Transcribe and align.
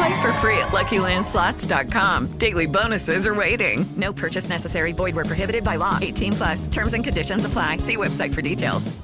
Play 0.00 0.22
for 0.22 0.32
free 0.34 0.56
at 0.56 0.68
LuckyLandSlots.com. 0.68 2.38
Daily 2.38 2.66
bonuses 2.66 3.26
are 3.26 3.34
waiting. 3.34 3.84
No 3.98 4.14
purchase 4.14 4.48
necessary. 4.48 4.92
Void 4.92 5.14
were 5.14 5.26
prohibited 5.26 5.62
by 5.62 5.76
law. 5.76 5.98
18 6.00 6.32
plus. 6.32 6.68
Terms 6.68 6.94
and 6.94 7.04
conditions 7.04 7.44
apply. 7.44 7.76
See 7.78 7.98
website 7.98 8.32
for 8.32 8.40
details. 8.40 8.98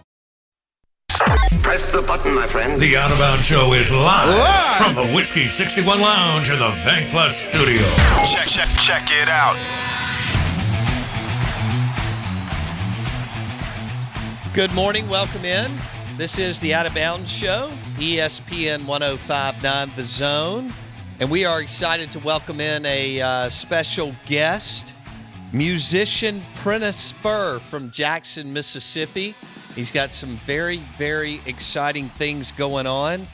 Press 1.60 1.86
the 1.88 2.00
button, 2.00 2.34
my 2.34 2.46
friend. 2.46 2.80
The 2.80 2.96
Out 2.96 3.12
of 3.12 3.18
Bounds 3.18 3.46
Show 3.46 3.74
is 3.74 3.92
live, 3.92 4.78
from 4.78 4.94
the 4.94 5.12
Whiskey 5.12 5.48
61 5.48 6.00
Lounge 6.00 6.48
in 6.48 6.58
the 6.60 6.70
Bank 6.86 7.10
Plus 7.10 7.36
studio. 7.36 7.82
Check, 8.24 8.46
check, 8.46 8.68
check 8.80 9.08
it 9.10 9.28
out. 9.28 9.56
Good 14.54 14.72
morning. 14.72 15.06
Welcome 15.10 15.44
in. 15.44 15.70
This 16.16 16.38
is 16.38 16.58
the 16.60 16.72
Out 16.72 16.86
of 16.86 16.94
Bounds 16.94 17.30
Show, 17.30 17.70
ESPN 17.96 18.86
1059 18.86 19.90
The 19.94 20.02
Zone. 20.04 20.72
And 21.18 21.30
we 21.30 21.46
are 21.46 21.62
excited 21.62 22.12
to 22.12 22.18
welcome 22.18 22.60
in 22.60 22.84
a 22.84 23.22
uh, 23.22 23.48
special 23.48 24.14
guest, 24.26 24.92
musician 25.50 26.42
Prentice 26.56 27.12
Fur 27.12 27.58
from 27.58 27.90
Jackson, 27.90 28.52
Mississippi. 28.52 29.34
He's 29.74 29.90
got 29.90 30.10
some 30.10 30.36
very, 30.44 30.76
very 30.98 31.40
exciting 31.46 32.10
things 32.10 32.52
going 32.52 32.86
on. 32.86 33.26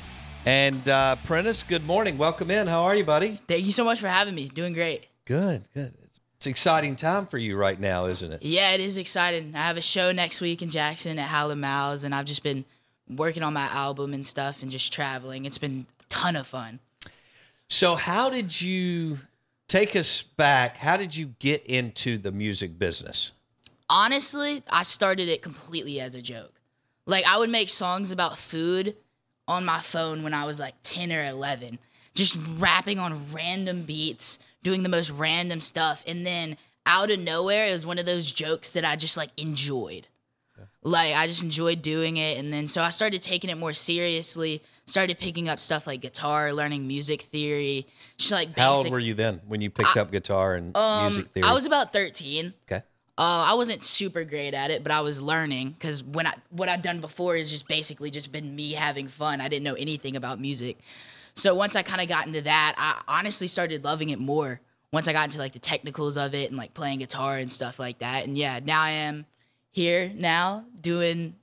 And 0.46 0.88
uh, 0.88 1.16
Prentice, 1.24 1.64
good 1.64 1.84
morning. 1.84 2.18
Welcome 2.18 2.52
in. 2.52 2.68
How 2.68 2.82
are 2.84 2.94
you, 2.94 3.02
buddy? 3.02 3.40
Thank 3.48 3.66
you 3.66 3.72
so 3.72 3.82
much 3.82 3.98
for 3.98 4.06
having 4.06 4.36
me. 4.36 4.48
Doing 4.48 4.74
great. 4.74 5.08
Good, 5.24 5.68
good. 5.74 5.92
It's 6.36 6.46
exciting 6.46 6.94
time 6.94 7.26
for 7.26 7.38
you 7.38 7.56
right 7.56 7.80
now, 7.80 8.06
isn't 8.06 8.32
it? 8.32 8.44
Yeah, 8.44 8.74
it 8.74 8.80
is 8.80 8.96
exciting. 8.96 9.56
I 9.56 9.62
have 9.62 9.76
a 9.76 9.82
show 9.82 10.12
next 10.12 10.40
week 10.40 10.62
in 10.62 10.70
Jackson 10.70 11.18
at 11.18 11.28
Hal 11.28 11.52
& 11.54 11.56
Mal's, 11.56 12.04
and 12.04 12.14
I've 12.14 12.26
just 12.26 12.44
been 12.44 12.64
working 13.08 13.42
on 13.42 13.52
my 13.52 13.66
album 13.66 14.14
and 14.14 14.24
stuff 14.24 14.62
and 14.62 14.70
just 14.70 14.92
traveling. 14.92 15.46
It's 15.46 15.58
been 15.58 15.86
a 16.00 16.04
ton 16.08 16.36
of 16.36 16.46
fun. 16.46 16.78
So, 17.72 17.94
how 17.94 18.28
did 18.28 18.60
you 18.60 19.18
take 19.66 19.96
us 19.96 20.22
back? 20.22 20.76
How 20.76 20.98
did 20.98 21.16
you 21.16 21.32
get 21.38 21.64
into 21.64 22.18
the 22.18 22.30
music 22.30 22.78
business? 22.78 23.32
Honestly, 23.88 24.62
I 24.70 24.82
started 24.82 25.30
it 25.30 25.40
completely 25.40 25.98
as 25.98 26.14
a 26.14 26.20
joke. 26.20 26.60
Like, 27.06 27.24
I 27.26 27.38
would 27.38 27.48
make 27.48 27.70
songs 27.70 28.10
about 28.10 28.38
food 28.38 28.94
on 29.48 29.64
my 29.64 29.80
phone 29.80 30.22
when 30.22 30.34
I 30.34 30.44
was 30.44 30.60
like 30.60 30.74
10 30.82 31.12
or 31.12 31.24
11, 31.24 31.78
just 32.14 32.36
rapping 32.58 32.98
on 32.98 33.32
random 33.32 33.84
beats, 33.84 34.38
doing 34.62 34.82
the 34.82 34.90
most 34.90 35.08
random 35.08 35.62
stuff. 35.62 36.04
And 36.06 36.26
then 36.26 36.58
out 36.84 37.10
of 37.10 37.20
nowhere, 37.20 37.68
it 37.68 37.72
was 37.72 37.86
one 37.86 37.98
of 37.98 38.04
those 38.04 38.30
jokes 38.30 38.72
that 38.72 38.84
I 38.84 38.96
just 38.96 39.16
like 39.16 39.30
enjoyed. 39.38 40.08
Like, 40.84 41.14
I 41.14 41.28
just 41.28 41.42
enjoyed 41.44 41.80
doing 41.80 42.16
it. 42.16 42.38
And 42.38 42.52
then 42.52 42.66
so 42.68 42.82
I 42.82 42.90
started 42.90 43.22
taking 43.22 43.50
it 43.50 43.56
more 43.56 43.72
seriously, 43.72 44.62
started 44.84 45.18
picking 45.18 45.48
up 45.48 45.60
stuff 45.60 45.86
like 45.86 46.00
guitar, 46.00 46.52
learning 46.52 46.88
music 46.88 47.22
theory, 47.22 47.86
just 48.18 48.32
like 48.32 48.48
basic. 48.48 48.58
How 48.62 48.74
old 48.74 48.90
were 48.90 48.98
you 48.98 49.14
then 49.14 49.40
when 49.46 49.60
you 49.60 49.70
picked 49.70 49.96
up 49.96 50.10
guitar 50.10 50.54
and 50.54 50.76
Um, 50.76 51.12
music 51.12 51.30
theory? 51.32 51.44
I 51.48 51.52
was 51.52 51.66
about 51.66 51.92
13. 51.92 52.52
okay. 52.68 52.82
Uh, 53.18 53.44
I 53.50 53.54
wasn't 53.54 53.84
super 53.84 54.24
great 54.24 54.54
at 54.54 54.70
it, 54.70 54.82
but 54.82 54.90
I 54.90 55.02
was 55.02 55.20
learning 55.20 55.72
because 55.78 56.02
when 56.02 56.26
I 56.26 56.32
what 56.48 56.70
I'd 56.70 56.80
done 56.80 56.98
before 57.00 57.36
is 57.36 57.50
just 57.50 57.68
basically 57.68 58.10
just 58.10 58.32
been 58.32 58.56
me 58.56 58.72
having 58.72 59.06
fun. 59.06 59.40
I 59.42 59.48
didn't 59.48 59.64
know 59.64 59.74
anything 59.74 60.16
about 60.16 60.40
music, 60.40 60.78
so 61.34 61.54
once 61.54 61.76
I 61.76 61.82
kind 61.82 62.00
of 62.00 62.08
got 62.08 62.26
into 62.26 62.40
that, 62.40 62.74
I 62.78 63.02
honestly 63.18 63.48
started 63.48 63.84
loving 63.84 64.08
it 64.08 64.18
more. 64.18 64.60
Once 64.92 65.08
I 65.08 65.12
got 65.12 65.24
into 65.26 65.38
like 65.38 65.52
the 65.52 65.58
technicals 65.58 66.16
of 66.16 66.34
it 66.34 66.48
and 66.48 66.56
like 66.56 66.72
playing 66.72 67.00
guitar 67.00 67.36
and 67.36 67.52
stuff 67.52 67.78
like 67.78 67.98
that, 67.98 68.24
and 68.24 68.36
yeah, 68.36 68.60
now 68.64 68.80
I 68.80 68.90
am 68.92 69.26
here 69.72 70.12
now 70.14 70.64
doing 70.80 71.34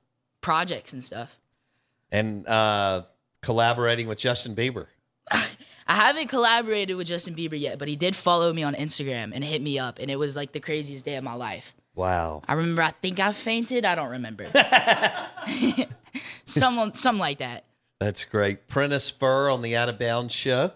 projects 0.42 0.94
and 0.94 1.04
stuff. 1.04 1.38
And 2.12 2.48
uh, 2.48 3.04
collaborating 3.42 4.08
with 4.08 4.18
Justin 4.18 4.56
Bieber. 4.56 4.88
I 5.32 5.96
haven't 5.96 6.28
collaborated 6.28 6.96
with 6.96 7.08
Justin 7.08 7.36
Bieber 7.36 7.60
yet, 7.60 7.80
but 7.80 7.88
he 7.88 7.96
did 7.96 8.16
follow 8.16 8.54
me 8.54 8.64
on 8.64 8.76
Instagram 8.76 9.32
and 9.34 9.44
hit 9.44 9.62
me 9.62 9.80
up, 9.80 10.00
and 10.00 10.10
it 10.10 10.18
was 10.18 10.36
like 10.36 10.52
the 10.52 10.60
craziest 10.60 11.04
day 11.04 11.16
of 11.16 11.24
my 11.24 11.34
life. 11.34 11.76
Wow. 11.96 12.44
I 12.48 12.54
remember. 12.54 12.84
I 12.84 12.92
think 12.92 13.20
I 13.20 13.32
fainted. 13.32 13.86
I 13.86 13.96
don't 13.96 14.12
remember. 14.12 14.50
Someone, 16.46 16.94
something 16.94 17.20
like 17.20 17.40
that. 17.40 17.66
That's 18.00 18.24
great. 18.24 18.68
Prentice 18.68 19.10
Fur 19.10 19.50
on 19.50 19.62
the 19.62 19.76
Out 19.76 19.90
of 19.90 20.00
Bounds 20.00 20.34
show, 20.34 20.72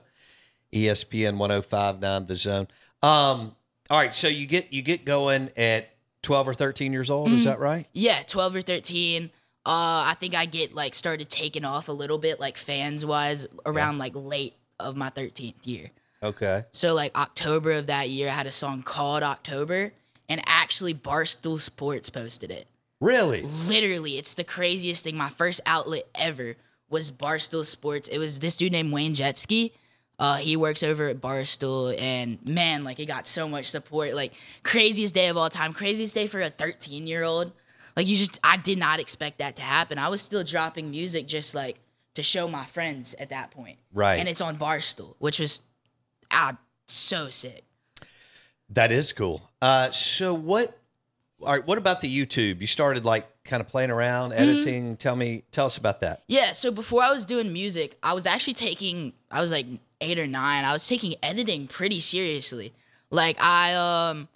ESPN 0.74 1.38
1059 1.38 2.26
The 2.26 2.36
Zone. 2.36 2.68
Um, 3.02 3.56
all 3.90 4.00
right, 4.00 4.14
so 4.14 4.28
you 4.28 4.46
get 4.48 4.74
you 4.74 4.82
get 4.82 5.06
going 5.06 5.52
at 5.56 5.93
12 6.24 6.48
or 6.48 6.54
13 6.54 6.92
years 6.92 7.10
old, 7.10 7.32
is 7.32 7.44
that 7.44 7.60
right? 7.60 7.88
Yeah, 7.94 8.22
twelve 8.24 8.56
or 8.56 8.62
thirteen. 8.62 9.30
Uh, 9.66 10.12
I 10.12 10.16
think 10.20 10.36
I 10.36 10.46
get 10.46 10.74
like 10.74 10.94
started 10.96 11.30
taking 11.30 11.64
off 11.64 11.88
a 11.88 11.94
little 11.94 12.18
bit, 12.18 12.40
like 12.40 12.58
fans 12.58 13.06
wise, 13.06 13.46
around 13.66 13.98
like 13.98 14.14
late 14.16 14.56
of 14.80 14.98
my 14.98 15.10
thirteenth 15.10 15.66
year. 15.68 15.92
Okay. 16.22 16.64
So 16.72 16.94
like 16.94 17.16
October 17.18 17.74
of 17.74 17.88
that 17.88 18.10
year, 18.10 18.30
I 18.30 18.32
had 18.32 18.48
a 18.48 18.52
song 18.52 18.82
called 18.84 19.24
October, 19.24 19.94
and 20.28 20.42
actually 20.48 20.94
Barstool 20.94 21.60
Sports 21.60 22.10
posted 22.10 22.50
it. 22.52 22.68
Really? 23.00 23.42
Literally, 23.68 24.18
it's 24.18 24.34
the 24.34 24.46
craziest 24.46 25.04
thing. 25.04 25.18
My 25.18 25.30
first 25.30 25.60
outlet 25.66 26.04
ever 26.16 26.56
was 26.90 27.12
Barstool 27.12 27.66
Sports. 27.66 28.08
It 28.08 28.18
was 28.18 28.40
this 28.40 28.56
dude 28.56 28.72
named 28.72 28.94
Wayne 28.94 29.14
Jetski. 29.16 29.72
Uh, 30.20 30.38
he 30.38 30.56
works 30.56 30.84
over 30.84 31.08
at 31.10 31.20
Barstool, 31.20 32.00
and 32.00 32.38
man, 32.48 32.84
like 32.84 32.98
he 32.98 33.06
got 33.06 33.26
so 33.28 33.48
much 33.48 33.70
support. 33.72 34.14
Like 34.14 34.34
craziest 34.64 35.14
day 35.16 35.28
of 35.28 35.38
all 35.38 35.50
time, 35.50 35.74
craziest 35.74 36.14
day 36.14 36.28
for 36.28 36.40
a 36.40 36.50
13 36.50 37.08
year 37.08 37.24
old. 37.24 37.52
Like 37.98 38.08
you 38.08 38.16
just, 38.16 38.40
I 38.44 38.58
did 38.58 38.78
not 38.78 39.00
expect 39.00 39.40
that 39.40 39.56
to 39.58 39.62
happen. 39.62 39.98
I 40.00 40.08
was 40.10 40.22
still 40.22 40.44
dropping 40.44 40.90
music 40.92 41.28
just 41.28 41.54
like 41.56 41.78
to 42.16 42.24
show 42.24 42.48
my 42.48 42.66
friends 42.66 43.14
at 43.16 43.30
that 43.30 43.52
point. 43.52 43.78
Right. 43.94 44.16
And 44.16 44.30
it's 44.30 44.42
on 44.42 44.58
Barstool, 44.58 45.16
which 45.20 45.40
was 45.40 45.62
ah 46.32 46.58
so 46.88 47.30
sick. 47.30 47.64
That 48.70 48.92
is 48.92 49.14
cool. 49.14 49.50
Uh, 49.62 49.92
so 49.92 50.34
what? 50.34 50.78
All 51.42 51.50
right. 51.52 51.66
What 51.66 51.78
about 51.78 52.02
the 52.02 52.08
YouTube? 52.26 52.62
You 52.62 52.68
started 52.68 53.04
like 53.06 53.28
kind 53.44 53.62
of 53.62 53.68
playing 53.68 53.92
around, 53.92 54.32
Mm-hmm. 54.32 54.42
editing. 54.42 54.98
Tell 54.98 55.16
me, 55.16 55.44
tell 55.52 55.66
us 55.66 55.78
about 55.78 56.00
that. 56.00 56.24
Yeah, 56.28 56.54
so 56.54 56.72
before 56.72 57.04
I 57.04 57.12
was 57.12 57.26
doing 57.26 57.52
music, 57.52 57.98
I 58.02 58.14
was 58.14 58.26
actually 58.26 58.54
taking 58.54 59.14
I 59.30 59.42
was 59.42 59.52
like 59.52 59.66
8 60.04 60.20
or 60.20 60.28
9. 60.28 60.66
I 60.66 60.74
was 60.74 60.88
taking 60.88 61.16
editing 61.24 61.68
pretty 61.68 62.00
seriously. 62.00 62.74
Like 63.10 63.42
I 63.42 63.74
um 64.10 64.28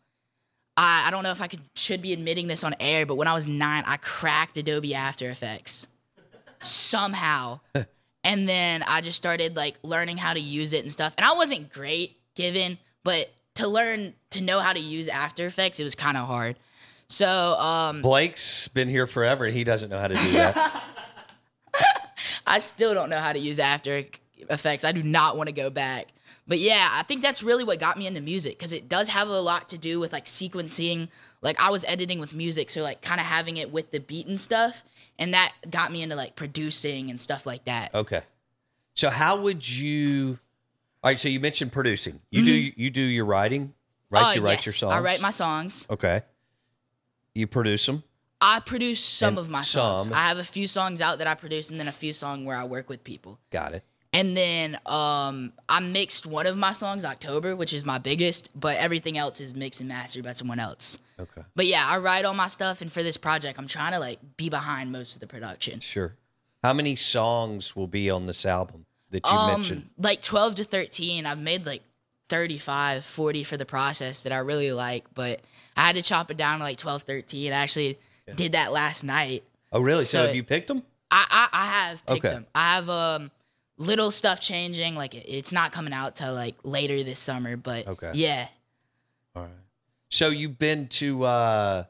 I, 0.78 1.06
I 1.08 1.12
don't 1.12 1.24
know 1.24 1.32
if 1.32 1.42
I 1.42 1.48
could 1.48 1.62
should 1.76 2.02
be 2.02 2.14
admitting 2.14 2.48
this 2.48 2.64
on 2.64 2.76
air, 2.80 3.06
but 3.06 3.16
when 3.16 3.28
I 3.28 3.34
was 3.34 3.48
9, 3.48 3.84
I 3.86 3.98
cracked 3.98 4.58
Adobe 4.58 4.94
After 4.94 5.30
Effects 5.30 5.88
somehow. 6.60 7.60
and 8.24 8.48
then 8.48 8.84
I 8.84 9.02
just 9.02 9.18
started 9.18 9.56
like 9.56 9.78
learning 9.84 10.18
how 10.18 10.34
to 10.34 10.40
use 10.40 10.74
it 10.74 10.84
and 10.84 10.92
stuff. 10.92 11.14
And 11.18 11.26
I 11.26 11.34
wasn't 11.34 11.72
great 11.72 12.18
given, 12.36 12.78
but 13.04 13.30
to 13.56 13.68
learn 13.68 14.14
to 14.32 14.42
know 14.42 14.60
how 14.60 14.74
to 14.74 14.80
use 14.80 15.08
After 15.08 15.46
Effects, 15.48 15.80
it 15.80 15.84
was 15.84 15.96
kind 15.96 16.18
of 16.18 16.28
hard. 16.28 16.56
So 17.10 17.28
um, 17.28 18.02
Blake's 18.02 18.68
been 18.68 18.90
here 18.90 19.08
forever 19.08 19.46
and 19.46 19.56
he 19.56 19.64
doesn't 19.64 19.90
know 19.90 19.98
how 20.00 20.08
to 20.08 20.16
do 20.16 20.32
that. 20.34 20.84
I 22.48 22.60
still 22.60 22.94
don't 22.94 23.10
know 23.10 23.20
how 23.20 23.34
to 23.34 23.40
use 23.40 23.60
After 23.60 24.04
Effects. 24.50 24.84
I 24.84 24.92
do 24.92 25.04
not 25.04 25.38
want 25.38 25.48
to 25.50 25.54
go 25.54 25.70
back. 25.70 26.08
But 26.48 26.60
yeah, 26.60 26.88
I 26.92 27.04
think 27.04 27.22
that's 27.22 27.44
really 27.44 27.64
what 27.64 27.80
got 27.80 27.98
me 27.98 28.08
into 28.08 28.22
music 28.22 28.58
because 28.58 28.72
it 28.72 28.88
does 28.88 29.10
have 29.10 29.28
a 29.28 29.40
lot 29.42 29.70
to 29.70 29.78
do 29.78 30.00
with 30.00 30.14
like 30.14 30.26
sequencing. 30.26 31.10
Like 31.42 31.60
I 31.62 31.70
was 31.72 31.84
editing 31.86 32.20
with 32.20 32.34
music, 32.34 32.70
so 32.70 32.82
like 32.82 33.02
kind 33.02 33.20
of 33.20 33.26
having 33.26 33.58
it 33.58 33.72
with 33.72 33.92
the 33.92 34.00
beat 34.00 34.28
and 34.28 34.40
stuff, 34.40 34.84
and 35.20 35.34
that 35.34 35.54
got 35.70 35.92
me 35.92 36.02
into 36.02 36.16
like 36.16 36.36
producing 36.36 37.10
and 37.10 37.20
stuff 37.20 37.46
like 37.46 37.66
that. 37.66 37.94
okay. 37.94 38.22
So 38.94 39.10
how 39.10 39.42
would 39.42 39.68
you 39.68 40.40
All 41.04 41.10
right, 41.12 41.20
so 41.20 41.28
you 41.28 41.40
mentioned 41.40 41.72
producing. 41.72 42.20
You 42.32 42.46
do 42.46 42.52
you 42.54 42.90
do 42.90 43.02
your 43.02 43.26
writing? 43.26 43.74
Right? 44.10 44.32
Uh, 44.32 44.34
you 44.36 44.42
write 44.42 44.60
yes, 44.60 44.66
your 44.68 44.74
songs? 44.74 44.94
I 44.94 45.02
write 45.02 45.20
my 45.22 45.32
songs. 45.32 45.86
Okay. 45.90 46.22
You 47.36 47.46
produce 47.46 47.86
them? 47.86 48.04
I 48.40 48.60
produce 48.60 49.04
some 49.04 49.30
And 49.30 49.40
of 49.40 49.50
my 49.50 49.62
songs. 49.62 50.04
some. 50.04 50.14
I 50.14 50.28
have 50.28 50.38
a 50.38 50.44
few 50.44 50.68
songs 50.68 51.02
out 51.02 51.18
that 51.20 51.28
I 51.28 51.34
produce, 51.36 51.70
and 51.70 51.80
then 51.80 51.88
a 51.88 51.92
few 51.92 52.14
songs 52.14 52.46
where 52.46 52.56
I 52.56 52.64
work 52.64 52.88
with 52.90 53.04
people. 53.04 53.38
Got 53.52 53.74
it. 53.74 53.84
And 54.14 54.36
then 54.38 54.80
um, 54.86 55.54
I 55.68 55.80
mixed 55.80 56.26
one 56.26 56.48
of 56.48 56.58
my 56.58 56.72
songs, 56.72 57.04
October, 57.06 57.56
which 57.56 57.74
is 57.74 57.86
my 57.86 57.98
biggest, 57.98 58.50
but 58.60 58.78
everything 58.78 59.18
else 59.18 59.40
is 59.42 59.54
mixed 59.54 59.82
and 59.82 59.90
mastered 59.90 60.24
by 60.24 60.32
someone 60.34 60.60
else. 60.60 60.98
Okay. 61.20 61.42
But 61.56 61.66
yeah, 61.66 61.86
I 61.88 61.98
write 61.98 62.26
all 62.26 62.34
my 62.34 62.48
stuff, 62.48 62.82
and 62.82 62.92
for 62.92 63.04
this 63.04 63.18
project, 63.18 63.60
I'm 63.60 63.68
trying 63.68 63.92
to 63.92 64.00
like 64.00 64.20
be 64.38 64.50
behind 64.50 64.92
most 64.92 65.14
of 65.16 65.20
the 65.20 65.28
production. 65.28 65.80
Sure. 65.82 66.16
How 66.64 66.74
many 66.74 66.96
songs 66.96 67.76
will 67.76 67.88
be 67.88 68.10
on 68.10 68.26
this 68.28 68.46
album 68.46 68.86
that 69.12 69.26
you 69.30 69.36
um, 69.38 69.48
mentioned? 69.48 69.90
like 69.98 70.22
12 70.22 70.56
to 70.56 70.64
13. 70.64 71.26
I've 71.26 71.40
made 71.42 71.66
like 71.66 71.84
35, 72.30 73.04
40 73.06 73.44
for 73.44 73.58
the 73.58 73.66
process 73.66 74.24
that 74.24 74.32
I 74.32 74.38
really 74.38 74.72
like, 74.72 75.06
but 75.14 75.42
I 75.76 75.82
had 75.88 75.96
to 75.96 76.02
chop 76.02 76.32
it 76.32 76.38
down 76.38 76.60
to 76.60 76.64
like 76.64 76.78
12, 76.78 77.04
13. 77.04 77.52
I 77.54 77.56
actually 77.56 77.98
did 78.36 78.54
that 78.54 78.72
last 78.72 79.04
night. 79.04 79.44
Oh, 79.72 79.82
really? 79.82 80.04
So, 80.04 80.20
so 80.20 80.26
have 80.28 80.36
you 80.36 80.44
picked 80.44 80.68
them? 80.68 80.84
I 81.12 81.26
I, 81.30 81.48
I 81.54 81.66
have 81.66 82.06
picked 82.06 82.26
Okay. 82.26 82.34
them. 82.36 82.46
I 82.54 82.76
have 82.76 82.90
um 82.90 83.32
little 83.78 84.12
stuff 84.12 84.40
changing. 84.42 84.96
Like 84.96 85.16
it- 85.16 85.26
it's 85.28 85.52
not 85.52 85.72
coming 85.72 85.94
out 85.94 86.16
till 86.16 86.34
like 86.34 86.56
later 86.64 87.04
this 87.04 87.20
summer, 87.20 87.56
but 87.58 87.88
Okay. 87.88 88.12
yeah. 88.16 88.48
All 89.36 89.44
right. 89.44 89.52
So 90.10 90.30
you've 90.30 90.58
been 90.60 90.88
to 90.90 91.24
uh 91.24 91.84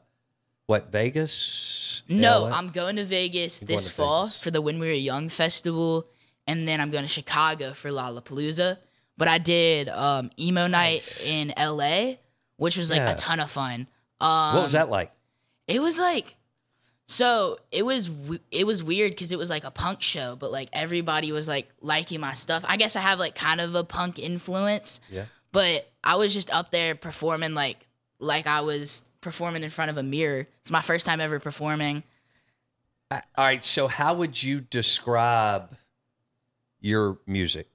what 0.66 0.92
Vegas? 0.92 2.02
No, 2.08 2.42
LA? 2.44 2.50
I'm 2.50 2.68
going 2.70 2.96
to 2.96 3.04
Vegas 3.04 3.60
You're 3.62 3.68
this 3.68 3.84
to 3.86 3.90
fall 3.90 4.28
for 4.28 4.50
the 4.50 4.60
When 4.60 4.78
We 4.78 4.86
Were 4.86 4.92
Young 4.92 5.28
festival, 5.30 6.06
and 6.46 6.66
then 6.68 6.80
I'm 6.80 6.90
going 6.90 7.04
to 7.04 7.08
Chicago 7.08 7.72
for 7.72 7.88
Lollapalooza. 7.90 8.78
But 9.16 9.28
I 9.28 9.38
did 9.38 9.88
um, 9.88 10.30
emo 10.38 10.66
night 10.66 11.22
in 11.26 11.52
LA, 11.58 12.16
which 12.56 12.76
was 12.76 12.90
like 12.90 12.98
Yeah. 12.98 13.12
a 13.12 13.16
ton 13.16 13.40
of 13.40 13.50
fun. 13.50 13.86
Um, 14.20 14.54
What 14.56 14.62
was 14.64 14.72
that 14.72 14.90
like? 14.90 15.10
It 15.66 15.80
was 15.80 15.98
like, 15.98 16.34
so 17.10 17.58
it 17.72 17.84
was 17.84 18.10
it 18.50 18.66
was 18.66 18.82
weird 18.82 19.12
because 19.12 19.32
it 19.32 19.38
was 19.38 19.48
like 19.50 19.64
a 19.64 19.70
punk 19.70 20.02
show, 20.02 20.36
but 20.36 20.52
like 20.52 20.68
everybody 20.74 21.32
was 21.32 21.48
like 21.48 21.68
liking 21.80 22.20
my 22.20 22.34
stuff. 22.34 22.64
I 22.68 22.76
guess 22.76 22.94
I 22.96 23.00
have 23.00 23.18
like 23.18 23.34
kind 23.34 23.60
of 23.60 23.74
a 23.74 23.82
punk 23.82 24.18
influence, 24.18 25.00
Yeah. 25.10 25.24
but 25.50 25.90
I 26.04 26.16
was 26.16 26.32
just 26.34 26.52
up 26.54 26.70
there 26.70 26.94
performing 26.94 27.54
like 27.54 27.86
like 28.20 28.46
I 28.46 28.60
was 28.60 29.04
performing 29.22 29.62
in 29.64 29.70
front 29.70 29.90
of 29.90 29.96
a 29.96 30.02
mirror. 30.02 30.46
It's 30.60 30.70
my 30.70 30.82
first 30.82 31.06
time 31.06 31.20
ever 31.20 31.40
performing. 31.40 32.02
Uh, 33.10 33.20
all 33.36 33.44
right. 33.46 33.64
So 33.64 33.88
how 33.88 34.14
would 34.14 34.40
you 34.42 34.60
describe 34.60 35.74
your 36.80 37.18
music, 37.26 37.68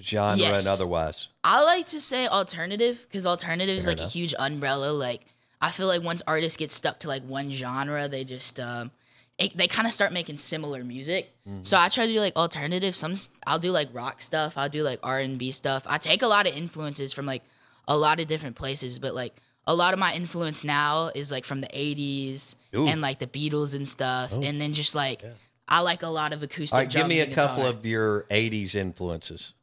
genre 0.00 0.36
Yes. 0.36 0.60
and 0.60 0.68
otherwise? 0.68 1.28
I 1.44 1.62
like 1.62 1.86
to 1.86 2.00
say 2.00 2.26
alternative 2.26 3.06
because 3.08 3.24
alternative 3.24 3.76
is 3.76 3.86
like 3.86 3.98
enough. 3.98 4.10
a 4.10 4.12
huge 4.12 4.34
umbrella. 4.38 4.90
Like 4.92 5.24
I 5.62 5.70
feel 5.70 5.86
like 5.86 6.02
once 6.02 6.22
artists 6.26 6.56
get 6.56 6.72
stuck 6.72 6.98
to 7.00 7.08
like 7.08 7.22
one 7.22 7.50
genre, 7.52 8.08
they 8.08 8.24
just 8.24 8.58
um, 8.58 8.90
it, 9.38 9.56
they 9.56 9.68
kind 9.68 9.86
of 9.86 9.94
start 9.94 10.12
making 10.12 10.38
similar 10.38 10.82
music. 10.82 11.32
Mm-hmm. 11.48 11.62
So 11.62 11.78
I 11.78 11.88
try 11.88 12.06
to 12.06 12.12
do 12.12 12.18
like 12.18 12.36
alternative. 12.36 12.96
Some 12.96 13.14
I'll 13.46 13.60
do 13.60 13.70
like 13.70 13.88
rock 13.92 14.20
stuff. 14.20 14.58
I'll 14.58 14.68
do 14.68 14.82
like 14.82 14.98
R 15.04 15.20
and 15.20 15.38
B 15.38 15.52
stuff. 15.52 15.84
I 15.86 15.98
take 15.98 16.22
a 16.22 16.26
lot 16.26 16.48
of 16.48 16.56
influences 16.56 17.12
from 17.12 17.26
like 17.26 17.44
a 17.86 17.96
lot 17.96 18.18
of 18.18 18.26
different 18.26 18.56
places, 18.56 18.98
but 18.98 19.14
like 19.14 19.36
a 19.64 19.74
lot 19.74 19.94
of 19.94 20.00
my 20.00 20.12
influence 20.14 20.64
now 20.64 21.12
is 21.14 21.30
like 21.30 21.44
from 21.44 21.60
the 21.60 21.68
'80s 21.68 22.56
Ooh. 22.74 22.88
and 22.88 23.00
like 23.00 23.20
the 23.20 23.28
Beatles 23.28 23.76
and 23.76 23.88
stuff, 23.88 24.32
and 24.32 24.60
then 24.60 24.72
just 24.72 24.94
like. 24.94 25.24
I 25.68 25.78
like 25.78 26.02
a 26.02 26.08
lot 26.08 26.34
of 26.34 26.42
acoustic. 26.42 26.76
Right. 26.76 26.90
Give 26.90 27.06
me 27.06 27.20
a 27.20 27.32
couple 27.32 27.64
of 27.64 27.86
your 27.86 28.24
'80s 28.24 28.74
influences. 28.74 29.54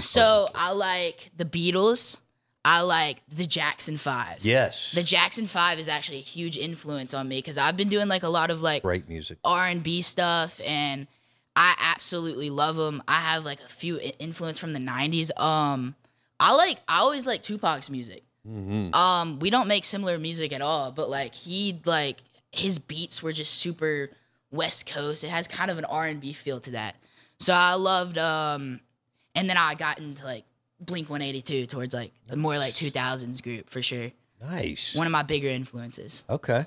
So 0.00 0.48
I 0.54 0.70
like 0.70 1.30
the 1.36 1.44
Beatles. 1.44 2.16
I 2.64 2.82
like 2.82 3.22
the 3.28 3.46
Jackson 3.46 3.96
Five. 3.96 4.38
Yes. 4.42 4.92
The 4.92 5.02
Jackson 5.02 5.46
Five 5.46 5.78
is 5.78 5.88
actually 5.88 6.18
a 6.18 6.22
huge 6.22 6.56
influence 6.56 7.14
on 7.14 7.28
me 7.28 7.38
because 7.38 7.56
I've 7.58 7.76
been 7.76 7.88
doing 7.88 8.08
like 8.08 8.22
a 8.22 8.28
lot 8.28 8.50
of 8.50 8.60
like 8.60 8.82
Great 8.82 9.08
music. 9.08 9.38
R 9.44 9.66
and 9.66 9.82
B 9.82 10.02
stuff, 10.02 10.60
and 10.64 11.06
I 11.56 11.74
absolutely 11.78 12.50
love 12.50 12.76
them. 12.76 13.02
I 13.08 13.20
have 13.20 13.44
like 13.44 13.60
a 13.60 13.68
few 13.68 13.98
influence 14.18 14.58
from 14.58 14.72
the 14.72 14.80
'90s. 14.80 15.30
Um, 15.40 15.94
I 16.40 16.54
like 16.54 16.78
I 16.88 16.98
always 16.98 17.26
like 17.26 17.42
Tupac's 17.42 17.90
music. 17.90 18.22
Mm-hmm. 18.46 18.94
Um, 18.94 19.38
we 19.38 19.50
don't 19.50 19.68
make 19.68 19.84
similar 19.84 20.18
music 20.18 20.52
at 20.52 20.60
all, 20.60 20.90
but 20.90 21.08
like 21.08 21.34
he 21.34 21.80
like 21.84 22.18
his 22.52 22.78
beats 22.78 23.22
were 23.22 23.32
just 23.32 23.54
super 23.54 24.10
West 24.50 24.86
Coast. 24.86 25.24
It 25.24 25.30
has 25.30 25.46
kind 25.48 25.70
of 25.70 25.78
an 25.78 25.84
R 25.84 26.06
and 26.06 26.20
B 26.20 26.32
feel 26.32 26.60
to 26.60 26.72
that. 26.72 26.96
So 27.38 27.52
I 27.52 27.74
loved 27.74 28.18
um, 28.18 28.80
and 29.34 29.48
then 29.48 29.56
I 29.56 29.74
got 29.74 29.98
into 30.00 30.24
like 30.24 30.44
Blink 30.80 31.10
182 31.10 31.66
towards 31.66 31.94
like 31.94 32.12
the 32.28 32.36
more 32.36 32.56
like 32.56 32.74
2000s 32.74 33.42
group 33.42 33.68
for 33.68 33.82
sure. 33.82 34.12
Nice. 34.40 34.94
One 34.94 35.06
of 35.06 35.10
my 35.10 35.22
bigger 35.22 35.48
influences. 35.48 36.24
Okay. 36.30 36.66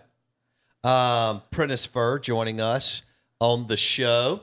Um, 0.83 1.41
Prentice 1.51 1.85
Fur 1.85 2.19
joining 2.19 2.59
us 2.59 3.03
on 3.39 3.67
the 3.67 3.77
show. 3.77 4.41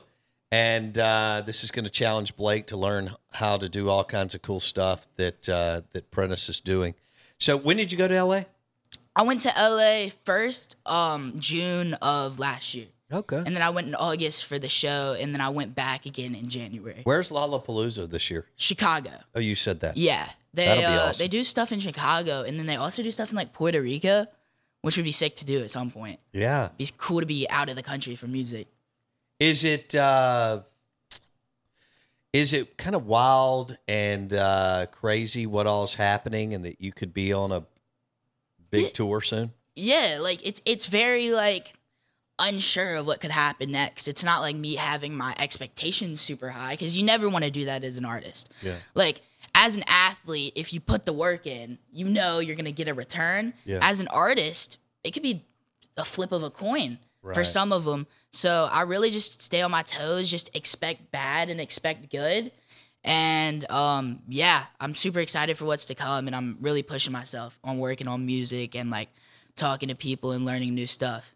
And 0.51 0.97
uh, 0.97 1.43
this 1.45 1.63
is 1.63 1.69
going 1.69 1.85
to 1.85 1.91
challenge 1.91 2.35
Blake 2.35 2.67
to 2.67 2.77
learn 2.77 3.11
how 3.31 3.57
to 3.57 3.69
do 3.69 3.87
all 3.87 4.03
kinds 4.03 4.33
of 4.33 4.41
cool 4.41 4.59
stuff 4.59 5.07
that 5.17 5.47
uh, 5.47 5.81
that 5.91 6.09
Prentice 6.09 6.49
is 6.49 6.59
doing. 6.59 6.95
So, 7.37 7.55
when 7.55 7.77
did 7.77 7.91
you 7.91 7.97
go 7.97 8.07
to 8.07 8.23
LA? 8.23 8.41
I 9.15 9.21
went 9.23 9.41
to 9.41 9.53
LA 9.55 10.09
first, 10.23 10.75
um, 10.85 11.35
June 11.37 11.93
of 11.95 12.39
last 12.39 12.73
year. 12.73 12.87
Okay. 13.11 13.37
And 13.37 13.55
then 13.55 13.61
I 13.63 13.69
went 13.71 13.87
in 13.87 13.95
August 13.95 14.45
for 14.45 14.59
the 14.59 14.69
show, 14.69 15.15
and 15.19 15.33
then 15.33 15.41
I 15.41 15.49
went 15.49 15.73
back 15.75 16.05
again 16.05 16.35
in 16.35 16.47
January. 16.49 17.01
Where's 17.03 17.29
Lollapalooza 17.31 18.09
this 18.09 18.29
year? 18.29 18.45
Chicago. 18.55 19.11
Oh, 19.33 19.39
you 19.39 19.55
said 19.55 19.79
that. 19.79 19.97
Yeah. 19.97 20.27
They 20.53 20.65
That'll 20.65 20.81
be 20.83 20.85
uh, 20.87 21.09
awesome. 21.09 21.23
they 21.23 21.27
do 21.27 21.43
stuff 21.43 21.71
in 21.71 21.79
Chicago, 21.79 22.43
and 22.43 22.57
then 22.59 22.65
they 22.67 22.75
also 22.75 23.01
do 23.03 23.09
stuff 23.11 23.31
in 23.31 23.35
like 23.35 23.51
Puerto 23.53 23.81
Rico, 23.81 24.27
which 24.81 24.95
would 24.97 25.03
be 25.05 25.11
sick 25.11 25.35
to 25.37 25.45
do 25.45 25.61
at 25.63 25.71
some 25.71 25.89
point. 25.91 26.19
Yeah. 26.33 26.69
Be 26.77 26.87
cool 26.97 27.19
to 27.19 27.25
be 27.25 27.47
out 27.49 27.69
of 27.69 27.75
the 27.75 27.83
country 27.83 28.15
for 28.15 28.27
music. 28.27 28.67
Is 29.39 29.63
it 29.63 29.95
uh, 29.95 30.61
is 32.33 32.53
it 32.53 32.77
kind 32.77 32.95
of 32.95 33.05
wild 33.07 33.75
and 33.87 34.31
uh, 34.33 34.85
crazy 34.91 35.45
what 35.47 35.65
all's 35.67 35.95
happening, 35.95 36.53
and 36.53 36.63
that 36.65 36.79
you 36.81 36.91
could 36.91 37.13
be 37.13 37.33
on 37.33 37.51
a 37.51 37.63
big 38.69 38.83
Yeah. 38.85 38.89
tour 38.91 39.21
soon? 39.21 39.51
Yeah, 39.75 40.19
like 40.21 40.45
it's 40.45 40.61
it's 40.65 40.85
very 40.87 41.31
like 41.31 41.73
unsure 42.39 42.95
of 42.95 43.07
what 43.07 43.21
could 43.21 43.31
happen 43.31 43.71
next. 43.71 44.07
It's 44.07 44.23
not 44.23 44.41
like 44.41 44.55
me 44.55 44.75
having 44.75 45.15
my 45.15 45.35
expectations 45.39 46.21
super 46.21 46.49
high 46.49 46.73
because 46.73 46.97
you 46.97 47.03
never 47.03 47.29
want 47.29 47.45
to 47.45 47.51
do 47.51 47.65
that 47.65 47.83
as 47.83 47.97
an 47.97 48.05
artist. 48.05 48.51
Yeah. 48.61 48.75
Like 48.95 49.21
as 49.55 49.75
an 49.75 49.83
athlete, 49.87 50.53
if 50.55 50.73
you 50.73 50.79
put 50.79 51.05
the 51.05 51.13
work 51.13 51.45
in, 51.45 51.77
you 51.91 52.05
know 52.05 52.39
you're 52.39 52.55
gonna 52.55 52.71
get 52.71 52.87
a 52.87 52.93
return. 52.93 53.53
Yeah. 53.65 53.79
As 53.81 54.01
an 54.01 54.07
artist, 54.07 54.77
it 55.03 55.11
could 55.11 55.23
be 55.23 55.45
a 55.97 56.05
flip 56.05 56.31
of 56.31 56.43
a 56.43 56.49
coin 56.49 56.97
for 57.21 57.43
some 57.43 57.71
of 57.71 57.83
them. 57.83 58.07
So 58.31 58.67
I 58.71 58.81
really 58.83 59.09
just 59.09 59.41
stay 59.41 59.61
on 59.61 59.71
my 59.71 59.83
toes, 59.83 60.29
just 60.31 60.55
expect 60.55 61.11
bad 61.11 61.49
and 61.49 61.59
expect 61.59 62.09
good. 62.09 62.51
And 63.03 63.69
um, 63.71 64.21
yeah, 64.27 64.63
I'm 64.79 64.93
super 64.95 65.19
excited 65.19 65.57
for 65.57 65.65
what's 65.65 65.85
to 65.87 65.95
come, 65.95 66.27
and 66.27 66.35
I'm 66.35 66.57
really 66.61 66.83
pushing 66.83 67.13
myself 67.13 67.57
on 67.63 67.77
working 67.77 68.07
on 68.07 68.25
music 68.25 68.75
and 68.75 68.89
like 68.89 69.09
talking 69.55 69.89
to 69.89 69.95
people 69.95 70.31
and 70.31 70.45
learning 70.45 70.73
new 70.75 70.87
stuff. 70.87 71.35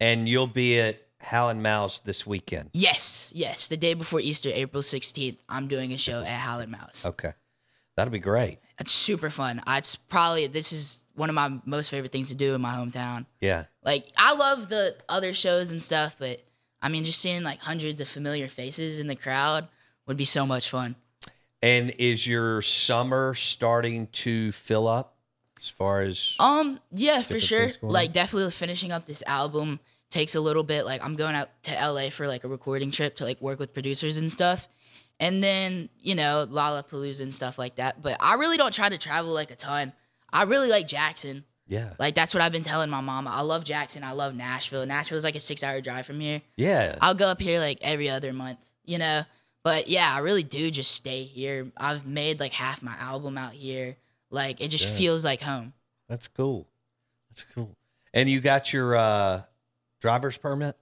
And 0.00 0.28
you'll 0.28 0.46
be 0.46 0.78
at 0.78 1.02
Hal 1.20 1.52
& 1.54 1.56
Mal's 1.56 2.00
this 2.00 2.26
weekend. 2.26 2.70
Yes, 2.72 3.32
yes. 3.34 3.68
The 3.68 3.76
day 3.76 3.94
before 3.94 4.20
Easter, 4.20 4.50
April 4.52 4.82
16th, 4.82 5.38
I'm 5.48 5.66
doing 5.68 5.92
a 5.92 5.98
show 5.98 6.20
at 6.20 6.26
Hal 6.26 6.64
& 6.66 6.68
Mal's. 6.68 7.04
Okay. 7.04 7.32
That'll 7.96 8.12
be 8.12 8.20
great. 8.20 8.58
It's 8.78 8.92
super 8.92 9.28
fun. 9.28 9.60
It's 9.66 9.96
probably, 9.96 10.46
this 10.46 10.72
is 10.72 11.00
one 11.16 11.28
of 11.28 11.34
my 11.34 11.60
most 11.64 11.90
favorite 11.90 12.12
things 12.12 12.28
to 12.28 12.36
do 12.36 12.54
in 12.54 12.60
my 12.60 12.74
hometown. 12.76 13.26
Yeah. 13.40 13.64
Like, 13.82 14.06
I 14.16 14.34
love 14.34 14.68
the 14.68 14.94
other 15.08 15.32
shows 15.32 15.72
and 15.72 15.82
stuff, 15.82 16.14
but 16.16 16.40
I 16.80 16.88
mean, 16.88 17.02
just 17.02 17.18
seeing 17.18 17.42
like 17.42 17.58
hundreds 17.58 18.00
of 18.00 18.06
familiar 18.06 18.46
faces 18.46 19.00
in 19.00 19.08
the 19.08 19.16
crowd 19.16 19.66
would 20.06 20.16
be 20.16 20.24
so 20.24 20.46
much 20.46 20.70
fun. 20.70 20.94
And 21.60 21.92
is 21.98 22.24
your 22.24 22.62
summer 22.62 23.34
starting 23.34 24.06
to 24.06 24.52
fill 24.52 24.86
up 24.86 25.16
as 25.60 25.68
far 25.68 26.02
as 26.02 26.36
Um, 26.38 26.80
yeah, 26.92 27.22
for 27.22 27.40
sure. 27.40 27.70
Like 27.82 28.08
on? 28.08 28.12
definitely 28.14 28.50
finishing 28.50 28.92
up 28.92 29.06
this 29.06 29.22
album 29.26 29.80
takes 30.10 30.34
a 30.34 30.40
little 30.40 30.62
bit. 30.62 30.84
Like 30.84 31.04
I'm 31.04 31.16
going 31.16 31.34
out 31.34 31.48
to 31.64 31.72
LA 31.72 32.10
for 32.10 32.26
like 32.26 32.44
a 32.44 32.48
recording 32.48 32.90
trip 32.90 33.16
to 33.16 33.24
like 33.24 33.40
work 33.40 33.58
with 33.58 33.74
producers 33.74 34.18
and 34.18 34.30
stuff. 34.32 34.68
And 35.20 35.42
then, 35.42 35.88
you 35.98 36.14
know, 36.14 36.46
Lollapalooza 36.48 37.22
and 37.22 37.34
stuff 37.34 37.58
like 37.58 37.76
that. 37.76 38.00
But 38.02 38.16
I 38.20 38.34
really 38.34 38.56
don't 38.56 38.72
try 38.72 38.88
to 38.88 38.98
travel 38.98 39.32
like 39.32 39.50
a 39.50 39.56
ton. 39.56 39.92
I 40.32 40.42
really 40.42 40.68
like 40.68 40.86
Jackson. 40.86 41.44
Yeah. 41.66 41.92
Like 41.98 42.14
that's 42.14 42.32
what 42.32 42.40
I've 42.40 42.52
been 42.52 42.62
telling 42.62 42.88
my 42.88 43.00
mom. 43.00 43.26
I 43.26 43.40
love 43.42 43.64
Jackson. 43.64 44.04
I 44.04 44.12
love 44.12 44.34
Nashville. 44.34 44.86
Nashville's 44.86 45.24
like 45.24 45.34
a 45.36 45.40
six 45.40 45.62
hour 45.62 45.80
drive 45.80 46.06
from 46.06 46.20
here. 46.20 46.40
Yeah. 46.56 46.96
I'll 47.02 47.14
go 47.14 47.26
up 47.26 47.40
here 47.40 47.58
like 47.60 47.78
every 47.82 48.08
other 48.08 48.32
month, 48.32 48.58
you 48.84 48.98
know. 48.98 49.22
But 49.64 49.88
yeah, 49.88 50.10
I 50.14 50.20
really 50.20 50.44
do 50.44 50.70
just 50.70 50.92
stay 50.92 51.24
here. 51.24 51.70
I've 51.76 52.06
made 52.06 52.40
like 52.40 52.52
half 52.52 52.82
my 52.82 52.94
album 52.98 53.36
out 53.36 53.52
here. 53.52 53.96
Like 54.30 54.60
it 54.60 54.68
just 54.68 54.86
Yeah. 54.88 54.94
feels 54.94 55.24
like 55.24 55.40
home. 55.40 55.72
That's 56.08 56.28
cool. 56.28 56.66
That's 57.30 57.44
cool. 57.44 57.76
And 58.14 58.28
you 58.28 58.40
got 58.40 58.72
your 58.72 58.96
uh 58.96 59.42
driver's 60.00 60.36
permit? 60.36 60.76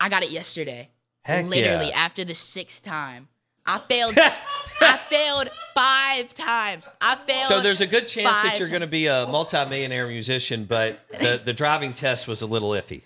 I 0.00 0.08
got 0.08 0.22
it 0.22 0.30
yesterday. 0.30 0.90
Heck 1.22 1.46
Literally 1.46 1.88
yeah. 1.88 1.96
after 1.98 2.24
the 2.24 2.34
sixth 2.34 2.82
time. 2.82 3.28
I 3.64 3.78
failed 3.88 4.16
I 4.80 4.96
failed 5.08 5.48
five 5.74 6.34
times. 6.34 6.88
I 7.00 7.14
failed 7.14 7.44
So 7.44 7.60
there's 7.60 7.80
a 7.80 7.86
good 7.86 8.08
chance 8.08 8.36
that 8.42 8.58
you're 8.58 8.68
going 8.68 8.80
to 8.80 8.86
be 8.88 9.06
a 9.06 9.26
multimillionaire 9.28 10.08
musician, 10.08 10.64
but 10.64 10.98
the, 11.10 11.40
the 11.44 11.52
driving 11.52 11.92
test 11.92 12.26
was 12.26 12.42
a 12.42 12.46
little 12.46 12.70
iffy. 12.70 13.02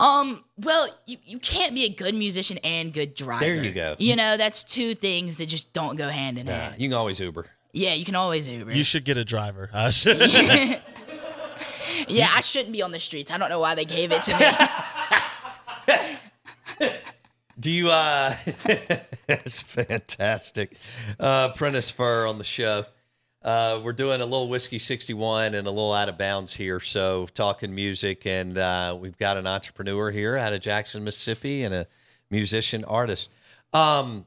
Um, 0.00 0.44
well, 0.56 0.88
you, 1.06 1.18
you 1.24 1.38
can't 1.40 1.74
be 1.74 1.84
a 1.84 1.88
good 1.90 2.14
musician 2.14 2.56
and 2.64 2.92
good 2.92 3.14
driver. 3.14 3.44
There 3.44 3.56
you 3.62 3.72
go. 3.72 3.96
You 3.98 4.14
know, 4.16 4.36
that's 4.36 4.62
two 4.64 4.94
things 4.94 5.38
that 5.38 5.46
just 5.46 5.72
don't 5.72 5.96
go 5.96 6.08
hand 6.08 6.38
in 6.38 6.46
Yeah, 6.46 6.70
hand. 6.70 6.80
you 6.80 6.88
can 6.88 6.96
always 6.96 7.18
Uber. 7.20 7.46
Yeah, 7.72 7.94
you 7.94 8.04
can 8.04 8.14
always 8.14 8.48
Uber. 8.48 8.72
You 8.72 8.82
should 8.82 9.04
get 9.04 9.18
a 9.18 9.24
driver. 9.24 9.70
I 9.72 9.90
should. 9.98 10.18
yeah, 12.08 12.28
I 12.34 12.40
shouldn't 12.40 12.72
be 12.72 12.82
on 12.82 12.92
the 12.92 12.98
streets. 12.98 13.30
I 13.30 13.38
don't 13.38 13.50
know 13.50 13.60
why 13.60 13.74
they 13.74 13.84
gave 13.84 14.10
it 14.12 14.22
to 14.22 14.38
me. 15.88 16.88
Do 17.60 17.72
you? 17.72 17.90
uh 17.90 18.36
That's 19.26 19.62
fantastic. 19.62 20.76
Uh 21.18 21.52
Prentice 21.52 21.90
Fur 21.90 22.26
on 22.26 22.38
the 22.38 22.44
show. 22.44 22.84
Uh, 23.40 23.80
we're 23.84 23.92
doing 23.92 24.20
a 24.20 24.24
little 24.24 24.48
whiskey 24.48 24.78
61 24.80 25.54
and 25.54 25.66
a 25.66 25.70
little 25.70 25.92
out 25.92 26.08
of 26.08 26.18
bounds 26.18 26.54
here. 26.54 26.80
So, 26.80 27.28
talking 27.34 27.72
music, 27.72 28.26
and 28.26 28.58
uh, 28.58 28.96
we've 29.00 29.16
got 29.16 29.36
an 29.36 29.46
entrepreneur 29.46 30.10
here 30.10 30.36
out 30.36 30.52
of 30.52 30.60
Jackson, 30.60 31.04
Mississippi, 31.04 31.62
and 31.62 31.72
a 31.72 31.86
musician 32.30 32.84
artist. 32.84 33.30
Um, 33.72 34.26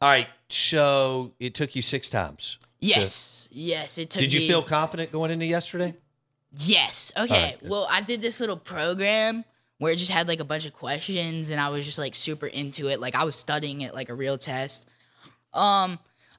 all 0.00 0.08
right. 0.08 0.28
So, 0.52 1.32
it 1.40 1.54
took 1.54 1.74
you 1.74 1.82
six 1.82 2.08
times. 2.10 2.58
to- 2.60 2.86
yes, 2.88 3.48
yes. 3.52 3.98
It 3.98 4.10
took 4.10 4.20
Did 4.20 4.32
you 4.32 4.40
me- 4.40 4.48
feel 4.48 4.62
confident 4.62 5.12
going 5.12 5.30
into 5.30 5.46
yesterday? 5.46 5.94
Yes. 6.58 7.12
Okay. 7.18 7.56
right, 7.62 7.62
well, 7.62 7.86
I 7.90 8.02
did 8.02 8.20
this 8.20 8.38
little 8.40 8.56
program 8.58 9.44
where 9.78 9.92
it 9.92 9.96
just 9.96 10.10
had 10.12 10.28
like 10.28 10.40
a 10.40 10.44
bunch 10.44 10.66
of 10.66 10.72
questions 10.72 11.50
and 11.50 11.60
I 11.60 11.70
was 11.70 11.84
just 11.86 11.98
like 11.98 12.14
super 12.14 12.46
into 12.46 12.88
it. 12.88 13.00
Like 13.00 13.14
I 13.14 13.24
was 13.24 13.34
studying 13.34 13.80
it 13.80 13.94
like 13.94 14.10
a 14.10 14.14
real 14.14 14.36
test. 14.38 14.86
Um 15.54 15.98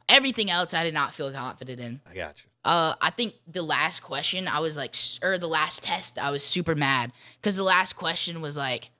everything 0.09 0.49
else 0.51 0.73
I 0.73 0.83
did 0.83 0.93
not 0.93 1.13
feel 1.13 1.31
confident 1.31 1.79
in. 1.79 2.01
I 2.09 2.13
got 2.13 2.37
you. 2.43 2.49
Uh 2.63 2.93
I 3.01 3.09
think 3.09 3.33
the 3.47 3.61
last 3.63 4.01
question 4.01 4.47
I 4.47 4.59
was 4.59 4.77
like 4.77 4.95
or 5.23 5.37
the 5.37 5.47
last 5.47 5.83
test 5.83 6.19
I 6.19 6.29
was 6.31 6.43
super 6.43 6.75
mad 6.75 7.11
cuz 7.41 7.55
the 7.55 7.63
last 7.63 7.93
question 7.93 8.39
was 8.41 8.55
like 8.55 8.91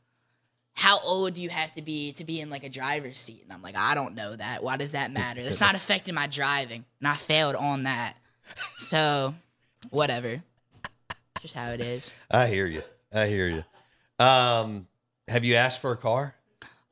how 0.74 1.00
old 1.02 1.36
do 1.36 1.42
you 1.42 1.50
have 1.50 1.72
to 1.74 1.82
be 1.82 2.14
to 2.14 2.24
be 2.24 2.40
in 2.42 2.50
like 2.50 2.64
a 2.64 2.70
driver's 2.70 3.18
seat? 3.20 3.42
And 3.44 3.54
I'm 3.54 3.62
like, 3.62 3.76
I 3.76 3.94
don't 3.96 4.16
know 4.16 4.36
that. 4.36 4.64
Why 4.64 4.76
does 4.78 4.94
that 4.94 5.12
matter? 5.12 5.44
That's 5.44 5.62
not 5.62 5.76
affecting 5.76 6.16
my 6.16 6.28
driving. 6.28 6.84
And 7.00 7.08
I 7.08 7.14
failed 7.16 7.56
on 7.56 7.84
that. 7.84 8.16
So, 8.78 9.34
whatever. 9.92 10.42
Just 11.42 11.54
how 11.54 11.72
it 11.72 11.82
is. 11.82 12.12
I 12.32 12.48
hear 12.48 12.68
you. 12.68 12.82
I 13.14 13.28
hear 13.28 13.48
you. 13.48 13.64
Um, 14.26 14.88
have 15.28 15.44
you 15.46 15.56
asked 15.56 15.82
for 15.82 15.92
a 15.92 15.98
car 15.98 16.36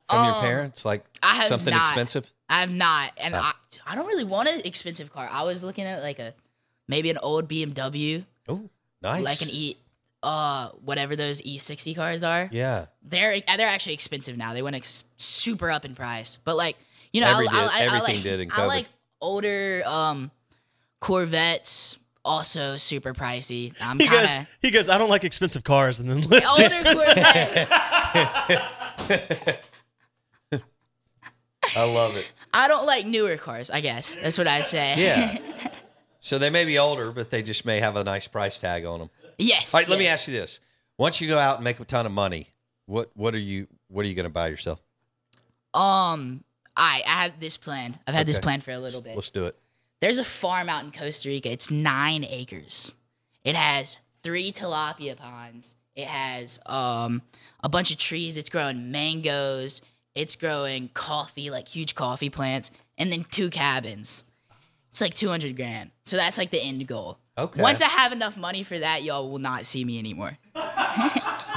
from 0.08 0.24
your 0.24 0.34
Um, 0.34 0.40
parents? 0.42 0.84
Like 0.84 1.04
I 1.22 1.34
have 1.36 1.48
something 1.48 1.72
not. 1.74 1.86
expensive? 1.86 2.30
I 2.48 2.60
have 2.60 2.72
not, 2.72 3.12
and 3.18 3.34
Oh. 3.34 3.38
I 3.38 3.52
I 3.86 3.94
don't 3.94 4.06
really 4.06 4.24
want 4.24 4.48
an 4.48 4.60
expensive 4.64 5.10
car. 5.12 5.26
I 5.30 5.42
was 5.44 5.62
looking 5.62 5.84
at 5.84 6.02
like 6.02 6.18
a 6.18 6.34
maybe 6.86 7.08
an 7.10 7.16
old 7.18 7.48
BMW, 7.48 8.24
Oh, 8.48 8.68
nice. 9.00 9.22
like 9.24 9.40
an 9.40 9.48
E, 9.50 9.76
uh, 10.22 10.68
whatever 10.84 11.16
those 11.16 11.42
E60 11.42 11.96
cars 11.96 12.22
are. 12.22 12.48
Yeah. 12.52 12.86
They're 13.02 13.40
they're 13.56 13.68
actually 13.68 13.94
expensive 13.94 14.36
now. 14.36 14.54
They 14.54 14.62
went 14.62 14.76
ex- 14.76 15.04
super 15.18 15.70
up 15.70 15.84
in 15.84 15.94
price, 15.94 16.38
but 16.44 16.56
like 16.56 16.76
you 17.12 17.20
know, 17.20 17.28
Every 17.28 17.48
I, 17.48 17.52
did- 17.52 17.58
I, 17.58 17.62
I, 17.62 17.64
I 17.64 17.80
everything 17.96 18.14
like 18.16 18.22
did 18.22 18.40
in 18.40 18.50
I 18.52 18.66
like 18.66 18.86
older 19.20 19.82
um 19.86 20.30
Corvettes. 21.00 21.98
Also 22.24 22.76
super 22.76 23.14
pricey. 23.14 23.74
I'm 23.80 23.98
He 23.98 24.06
goes. 24.08 24.28
He 24.60 24.70
goes. 24.70 24.88
I 24.88 24.96
don't 24.96 25.10
like 25.10 25.24
expensive 25.24 25.64
cars, 25.64 25.98
and 25.98 26.08
then 26.08 26.20
lists 26.20 26.50
Older 26.52 26.62
expensive. 26.62 27.08
I 31.76 31.84
love 31.84 32.16
it. 32.16 32.30
I 32.52 32.68
don't 32.68 32.86
like 32.86 33.06
newer 33.06 33.36
cars. 33.36 33.70
I 33.70 33.80
guess 33.80 34.14
that's 34.14 34.38
what 34.38 34.46
I'd 34.46 34.66
say. 34.66 34.94
Yeah. 34.98 35.70
so 36.20 36.38
they 36.38 36.50
may 36.50 36.64
be 36.64 36.78
older, 36.78 37.10
but 37.12 37.30
they 37.30 37.42
just 37.42 37.64
may 37.64 37.80
have 37.80 37.96
a 37.96 38.04
nice 38.04 38.28
price 38.28 38.58
tag 38.58 38.84
on 38.84 38.98
them. 39.00 39.10
Yes. 39.42 39.74
All 39.74 39.80
right, 39.80 39.88
let 39.88 39.98
me 39.98 40.06
ask 40.06 40.26
you 40.28 40.34
this: 40.34 40.60
Once 40.98 41.20
you 41.20 41.28
go 41.28 41.38
out 41.38 41.56
and 41.56 41.64
make 41.64 41.80
a 41.80 41.84
ton 41.84 42.06
of 42.06 42.12
money, 42.12 42.48
what 42.86 43.10
what 43.14 43.34
are 43.34 43.40
you 43.40 43.66
what 43.88 44.04
are 44.04 44.08
you 44.08 44.14
going 44.14 44.24
to 44.24 44.30
buy 44.30 44.48
yourself? 44.48 44.80
Um, 45.74 46.44
I 46.76 47.02
I 47.06 47.22
have 47.22 47.40
this 47.40 47.56
plan. 47.56 47.98
I've 48.06 48.14
had 48.14 48.26
this 48.26 48.38
plan 48.38 48.60
for 48.60 48.72
a 48.72 48.78
little 48.78 49.00
bit. 49.00 49.14
Let's 49.14 49.30
do 49.30 49.46
it. 49.46 49.56
There's 50.00 50.18
a 50.18 50.24
farm 50.24 50.68
out 50.68 50.84
in 50.84 50.90
Costa 50.90 51.28
Rica. 51.28 51.50
It's 51.50 51.70
nine 51.70 52.24
acres. 52.24 52.96
It 53.44 53.54
has 53.54 53.98
three 54.22 54.52
tilapia 54.52 55.16
ponds. 55.16 55.76
It 55.94 56.08
has 56.08 56.58
um 56.66 57.22
a 57.62 57.68
bunch 57.68 57.90
of 57.90 57.98
trees. 57.98 58.36
It's 58.36 58.50
growing 58.50 58.90
mangoes. 58.90 59.82
It's 60.14 60.36
growing 60.36 60.90
coffee, 60.92 61.50
like 61.50 61.68
huge 61.68 61.94
coffee 61.94 62.30
plants, 62.30 62.70
and 62.98 63.10
then 63.10 63.24
two 63.30 63.48
cabins. 63.48 64.24
It's 64.90 65.00
like 65.00 65.14
two 65.14 65.28
hundred 65.28 65.56
grand. 65.56 65.90
So 66.04 66.16
that's 66.16 66.36
like 66.36 66.50
the 66.50 66.60
end 66.62 66.86
goal. 66.86 67.18
Okay. 67.38 67.62
Once 67.62 67.80
I 67.80 67.88
have 67.88 68.12
enough 68.12 68.36
money 68.36 68.62
for 68.62 68.78
that, 68.78 69.02
y'all 69.02 69.30
will 69.30 69.38
not 69.38 69.64
see 69.64 69.84
me 69.84 69.98
anymore. 69.98 70.36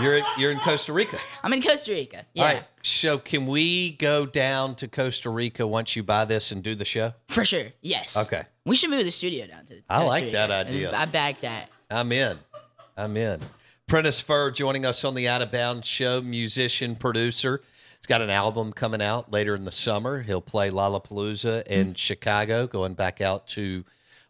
You're 0.02 0.22
you're 0.38 0.52
in 0.52 0.60
Costa 0.60 0.92
Rica. 0.92 1.18
I'm 1.42 1.54
in 1.54 1.62
Costa 1.62 1.92
Rica. 1.94 2.26
Yeah, 2.34 2.44
All 2.44 2.54
right. 2.54 2.64
So 2.84 3.18
can 3.18 3.46
we 3.46 3.92
go 3.92 4.26
down 4.26 4.76
to 4.76 4.90
Costa 4.90 5.30
Rica 5.30 5.66
once 5.66 5.96
you 5.96 6.04
buy 6.04 6.26
this 6.26 6.52
and 6.52 6.62
do 6.62 6.76
the 6.76 6.84
show? 6.84 7.14
for 7.30 7.46
sure. 7.46 7.68
Yes. 7.82 8.18
Okay. 8.18 8.44
We 8.66 8.76
should 8.76 8.90
move 8.90 9.06
the 9.06 9.12
studio 9.12 9.48
down 9.48 9.66
to. 9.68 9.82
I 9.90 10.00
Costa 10.00 10.08
like 10.10 10.24
Rica. 10.26 10.34
that 10.34 10.52
idea. 10.52 10.92
I 10.94 11.06
back 11.06 11.42
that. 11.42 11.70
I'm 11.90 12.12
in. 12.12 12.38
I'm 12.98 13.16
in. 13.16 13.40
Prentice 13.88 14.20
Fur 14.20 14.52
joining 14.52 14.86
us 14.86 15.06
on 15.06 15.16
the 15.16 15.30
Out 15.30 15.42
of 15.42 15.52
Bounds 15.52 15.88
show, 15.88 16.22
musician, 16.22 16.96
producer. 16.96 17.62
He's 17.98 18.08
got 18.08 18.22
an 18.22 18.30
album 18.30 18.74
coming 18.74 19.02
out 19.02 19.32
later 19.32 19.56
in 19.56 19.64
the 19.64 19.72
summer. 19.72 20.22
He'll 20.24 20.42
play 20.42 20.72
Lollapalooza 20.72 21.68
in 21.68 21.94
Chicago, 21.94 22.68
going 22.68 22.96
back 22.96 23.22
out 23.22 23.48
to 23.50 23.86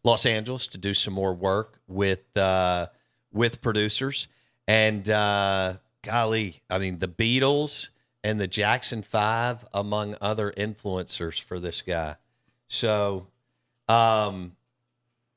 Los 0.06 0.26
Angeles 0.26 0.68
to 0.68 0.78
do 0.78 0.94
some 0.94 1.14
more 1.16 1.34
work 1.34 1.80
with 1.88 2.38
uh, 2.38 2.88
with 3.34 3.60
producers. 3.62 4.28
And 4.68 5.10
uh, 5.10 5.78
golly, 6.04 6.62
I 6.70 6.78
mean, 6.80 7.00
the 7.00 7.08
Beatles 7.08 7.90
and 8.24 8.40
the 8.40 8.48
Jackson 8.48 9.02
Five, 9.02 9.66
among 9.74 10.16
other 10.22 10.52
influencers 10.56 11.42
for 11.42 11.60
this 11.60 11.82
guy. 11.82 12.16
So, 12.68 13.28
um, 13.90 14.56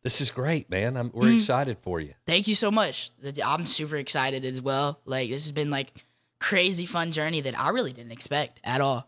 this 0.02 0.20
is 0.20 0.30
great, 0.30 0.70
man. 0.70 0.96
I'm, 0.96 1.10
we're 1.12 1.28
Mhm. 1.30 1.37
excited 1.37 1.78
for 1.82 2.00
you. 2.00 2.14
Thank 2.26 2.46
you 2.46 2.54
so 2.54 2.70
much. 2.70 3.10
I'm 3.44 3.66
super 3.66 3.96
excited 3.96 4.44
as 4.44 4.60
well. 4.62 5.00
Like 5.04 5.28
this 5.30 5.44
has 5.44 5.52
been 5.52 5.70
like 5.70 5.92
crazy 6.40 6.87
fun 6.87 7.10
journey 7.12 7.40
that 7.40 7.58
I 7.58 7.70
really 7.70 7.92
didn't 7.92 8.12
expect 8.12 8.60
at 8.64 8.80
all. 8.80 9.07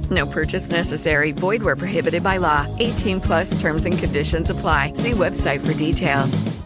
No 0.11 0.25
purchase 0.25 0.69
necessary. 0.69 1.31
Void 1.31 1.63
where 1.63 1.77
prohibited 1.77 2.23
by 2.23 2.37
law. 2.37 2.67
18 2.79 3.21
plus 3.21 3.59
terms 3.59 3.85
and 3.85 3.97
conditions 3.97 4.49
apply. 4.49 4.93
See 4.93 5.11
website 5.11 5.65
for 5.65 5.73
details. 5.73 6.61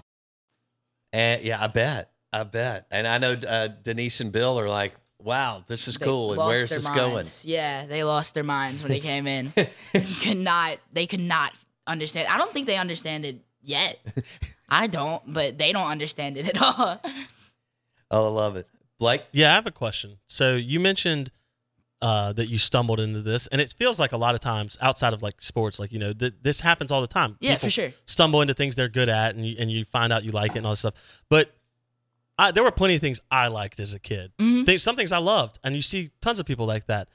And 1.13 1.43
yeah, 1.43 1.63
I 1.63 1.67
bet. 1.67 2.11
I 2.33 2.43
bet. 2.43 2.87
And 2.91 3.07
I 3.07 3.19
know 3.19 3.33
uh, 3.33 3.69
Denise 3.83 4.19
and 4.19 4.31
Bill 4.31 4.59
are 4.59 4.67
like, 4.67 4.93
wow, 5.19 5.63
this 5.67 5.87
is 5.87 5.95
They 5.95 6.05
cool. 6.05 6.33
And 6.33 6.39
where's 6.39 6.69
this 6.69 6.89
minds. 6.89 7.45
Yeah, 7.45 7.85
they 7.85 8.03
lost 8.03 8.33
their 8.33 8.43
minds 8.43 8.83
when 8.83 8.91
they 8.91 8.99
came 8.99 9.27
in. 9.27 9.53
could 10.21 10.37
not. 10.37 10.77
They 10.91 11.07
could 11.07 11.21
not 11.21 11.53
understand. 11.87 12.27
I 12.29 12.37
don't 12.37 12.51
think 12.51 12.67
they 12.67 12.77
understand 12.77 13.25
it 13.25 13.37
yet. 13.61 13.99
I 14.69 14.87
don't, 14.87 15.21
but 15.31 15.57
they 15.57 15.71
don't 15.71 15.87
understand 15.87 16.37
it 16.37 16.49
at 16.49 16.61
all. 16.61 17.01
Oh, 18.11 18.25
I 18.25 18.29
love 18.29 18.55
it. 18.55 18.67
Blake? 18.99 19.23
Yeah, 19.31 19.51
I 19.51 19.55
have 19.55 19.67
a 19.67 19.71
question. 19.71 20.17
So 20.27 20.55
you 20.55 20.79
mentioned 20.79 21.31
uh, 22.01 22.33
that 22.33 22.47
you 22.47 22.57
stumbled 22.57 22.99
into 22.99 23.21
this, 23.21 23.47
and 23.47 23.59
it 23.61 23.73
feels 23.77 23.99
like 23.99 24.11
a 24.11 24.17
lot 24.17 24.35
of 24.35 24.41
times 24.41 24.77
outside 24.81 25.13
of 25.13 25.23
like 25.23 25.41
sports, 25.41 25.79
like 25.79 25.91
you 25.91 25.99
know, 25.99 26.13
th- 26.13 26.33
this 26.41 26.61
happens 26.61 26.91
all 26.91 27.01
the 27.01 27.07
time. 27.07 27.37
Yeah, 27.39 27.53
People 27.55 27.67
for 27.67 27.71
sure. 27.71 27.89
Stumble 28.05 28.41
into 28.41 28.53
things 28.53 28.75
they're 28.75 28.89
good 28.89 29.09
at, 29.09 29.35
and 29.35 29.45
you 29.45 29.55
and 29.57 29.71
you 29.71 29.85
find 29.85 30.11
out 30.13 30.23
you 30.23 30.31
like 30.31 30.51
it 30.51 30.57
and 30.57 30.65
all 30.65 30.73
this 30.73 30.79
stuff. 30.79 31.23
But 31.29 31.55
I, 32.37 32.51
there 32.51 32.63
were 32.63 32.71
plenty 32.71 32.95
of 32.95 33.01
things 33.01 33.21
I 33.31 33.47
liked 33.47 33.79
as 33.79 33.93
a 33.93 33.99
kid. 33.99 34.31
Mm-hmm. 34.37 34.65
Things, 34.65 34.83
some 34.83 34.95
things 34.95 35.11
I 35.11 35.19
loved, 35.19 35.57
and 35.63 35.75
you 35.75 35.81
see 35.81 36.09
tons 36.21 36.39
of 36.39 36.45
people 36.45 36.65
like 36.65 36.85
that. 36.87 37.07